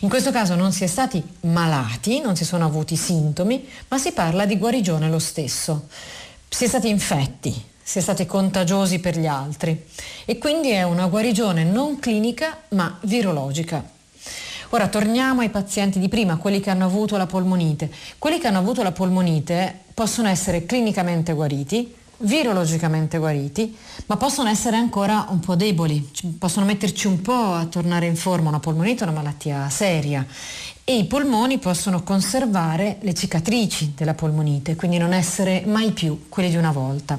In 0.00 0.08
questo 0.08 0.32
caso 0.32 0.54
non 0.56 0.72
si 0.72 0.82
è 0.82 0.86
stati 0.86 1.22
malati, 1.42 2.20
non 2.20 2.36
si 2.36 2.44
sono 2.44 2.64
avuti 2.64 2.96
sintomi, 2.96 3.68
ma 3.88 3.98
si 3.98 4.12
parla 4.12 4.46
di 4.46 4.58
guarigione 4.58 5.08
lo 5.08 5.18
stesso. 5.18 5.86
Si 6.48 6.64
è 6.64 6.68
stati 6.68 6.88
infetti, 6.88 7.54
si 7.82 7.98
è 7.98 8.00
stati 8.00 8.26
contagiosi 8.26 8.98
per 8.98 9.18
gli 9.18 9.26
altri 9.26 9.84
e 10.24 10.38
quindi 10.38 10.70
è 10.70 10.82
una 10.82 11.06
guarigione 11.06 11.64
non 11.64 11.98
clinica 11.98 12.62
ma 12.70 12.98
virologica. 13.02 13.95
Ora 14.70 14.88
torniamo 14.88 15.42
ai 15.42 15.50
pazienti 15.50 15.98
di 15.98 16.08
prima, 16.08 16.36
quelli 16.36 16.60
che 16.60 16.70
hanno 16.70 16.84
avuto 16.84 17.16
la 17.16 17.26
polmonite. 17.26 17.90
Quelli 18.18 18.38
che 18.38 18.48
hanno 18.48 18.58
avuto 18.58 18.82
la 18.82 18.92
polmonite 18.92 19.82
possono 19.94 20.28
essere 20.28 20.66
clinicamente 20.66 21.32
guariti, 21.32 21.94
virologicamente 22.18 23.18
guariti, 23.18 23.76
ma 24.06 24.16
possono 24.16 24.48
essere 24.48 24.76
ancora 24.76 25.26
un 25.28 25.38
po' 25.38 25.54
deboli, 25.54 26.10
possono 26.38 26.66
metterci 26.66 27.06
un 27.06 27.20
po' 27.20 27.52
a 27.52 27.66
tornare 27.66 28.06
in 28.06 28.16
forma. 28.16 28.48
Una 28.48 28.60
polmonite 28.60 29.04
è 29.04 29.08
una 29.08 29.16
malattia 29.16 29.68
seria 29.70 30.26
e 30.82 30.96
i 30.96 31.04
polmoni 31.04 31.58
possono 31.58 32.02
conservare 32.02 32.98
le 33.00 33.14
cicatrici 33.14 33.92
della 33.96 34.14
polmonite, 34.14 34.74
quindi 34.76 34.98
non 34.98 35.12
essere 35.12 35.62
mai 35.66 35.92
più 35.92 36.28
quelli 36.28 36.50
di 36.50 36.56
una 36.56 36.72
volta. 36.72 37.18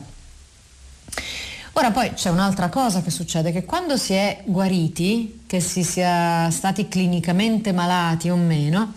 Ora 1.73 1.91
poi 1.91 2.11
c'è 2.13 2.29
un'altra 2.29 2.69
cosa 2.69 3.03
che 3.03 3.11
succede, 3.11 3.51
che 3.51 3.63
quando 3.63 3.97
si 3.97 4.13
è 4.13 4.41
guariti, 4.45 5.36
che 5.47 5.59
si 5.61 5.83
sia 5.83 6.49
stati 6.51 6.87
clinicamente 6.87 7.71
malati 7.71 8.29
o 8.29 8.35
meno, 8.35 8.93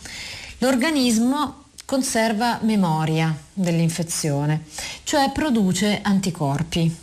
l'organismo 0.59 1.65
conserva 1.85 2.59
memoria 2.63 3.35
dell'infezione, 3.53 4.65
cioè 5.05 5.31
produce 5.33 6.01
anticorpi. 6.03 6.97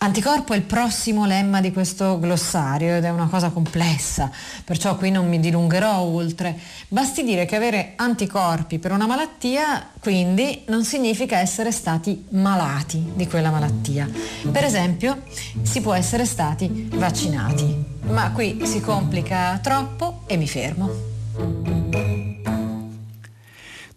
Anticorpo 0.00 0.52
è 0.52 0.56
il 0.56 0.62
prossimo 0.62 1.26
lemma 1.26 1.60
di 1.60 1.72
questo 1.72 2.20
glossario 2.20 2.94
ed 2.94 3.04
è 3.04 3.10
una 3.10 3.26
cosa 3.26 3.50
complessa, 3.50 4.30
perciò 4.62 4.96
qui 4.96 5.10
non 5.10 5.28
mi 5.28 5.40
dilungherò 5.40 5.98
oltre. 5.98 6.56
Basti 6.86 7.24
dire 7.24 7.46
che 7.46 7.56
avere 7.56 7.94
anticorpi 7.96 8.78
per 8.78 8.92
una 8.92 9.06
malattia 9.06 9.88
quindi 9.98 10.62
non 10.68 10.84
significa 10.84 11.38
essere 11.40 11.72
stati 11.72 12.26
malati 12.28 13.12
di 13.14 13.26
quella 13.26 13.50
malattia. 13.50 14.08
Per 14.48 14.62
esempio 14.62 15.22
si 15.62 15.80
può 15.80 15.94
essere 15.94 16.26
stati 16.26 16.88
vaccinati, 16.92 17.87
ma 18.10 18.32
qui 18.32 18.60
si 18.64 18.80
complica 18.80 19.58
troppo 19.62 20.20
e 20.26 20.36
mi 20.36 20.48
fermo. 20.48 22.07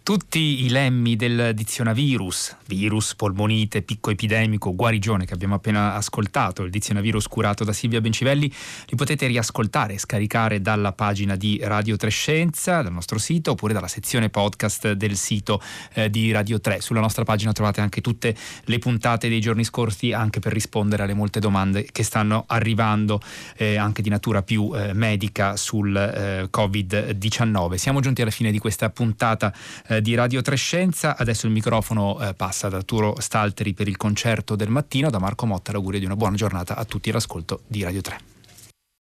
Tutti 0.04 0.64
i 0.64 0.68
lemmi 0.68 1.14
del 1.14 1.52
dizionavirus, 1.54 2.56
virus, 2.66 3.14
polmonite, 3.14 3.82
picco 3.82 4.10
epidemico, 4.10 4.74
guarigione 4.74 5.26
che 5.26 5.32
abbiamo 5.32 5.54
appena 5.54 5.94
ascoltato, 5.94 6.64
il 6.64 6.70
dizionavirus 6.70 7.28
curato 7.28 7.62
da 7.62 7.72
Silvia 7.72 8.00
Bencivelli, 8.00 8.52
li 8.86 8.96
potete 8.96 9.28
riascoltare 9.28 9.94
e 9.94 9.98
scaricare 9.98 10.60
dalla 10.60 10.90
pagina 10.90 11.36
di 11.36 11.60
Radio 11.62 11.96
Trescenza, 11.96 12.82
dal 12.82 12.90
nostro 12.92 13.16
sito, 13.18 13.52
oppure 13.52 13.72
dalla 13.72 13.86
sezione 13.86 14.28
podcast 14.28 14.90
del 14.90 15.14
sito 15.14 15.62
eh, 15.92 16.10
di 16.10 16.32
Radio 16.32 16.60
3. 16.60 16.80
Sulla 16.80 16.98
nostra 16.98 17.22
pagina 17.22 17.52
trovate 17.52 17.80
anche 17.80 18.00
tutte 18.00 18.34
le 18.64 18.78
puntate 18.80 19.28
dei 19.28 19.40
giorni 19.40 19.62
scorsi, 19.62 20.12
anche 20.12 20.40
per 20.40 20.52
rispondere 20.52 21.04
alle 21.04 21.14
molte 21.14 21.38
domande 21.38 21.86
che 21.92 22.02
stanno 22.02 22.42
arrivando, 22.48 23.20
eh, 23.56 23.76
anche 23.76 24.02
di 24.02 24.10
natura 24.10 24.42
più 24.42 24.72
eh, 24.74 24.94
medica 24.94 25.56
sul 25.56 25.96
eh, 25.96 26.48
Covid-19. 26.50 27.74
Siamo 27.74 28.00
giunti 28.00 28.20
alla 28.20 28.32
fine 28.32 28.50
di 28.50 28.58
questa 28.58 28.90
puntata 28.90 29.54
eh, 29.92 30.02
di 30.02 30.14
Radio 30.14 30.42
Trescenza. 30.42 31.16
Adesso 31.16 31.46
il 31.46 31.52
microfono 31.52 32.20
eh, 32.20 32.34
passa 32.34 32.68
da 32.68 32.78
Arturo 32.78 33.16
Stalteri 33.18 33.74
per 33.74 33.88
il 33.88 33.96
concerto 33.96 34.56
del 34.56 34.68
mattino. 34.68 35.10
Da 35.10 35.18
Marco 35.18 35.46
Motta 35.46 35.72
l'augurio 35.72 36.00
di 36.00 36.06
una 36.06 36.16
buona 36.16 36.36
giornata 36.36 36.76
a 36.76 36.84
tutti 36.84 37.10
all'ascolto 37.10 37.62
di 37.66 37.82
Radio 37.82 38.00
3. 38.00 38.31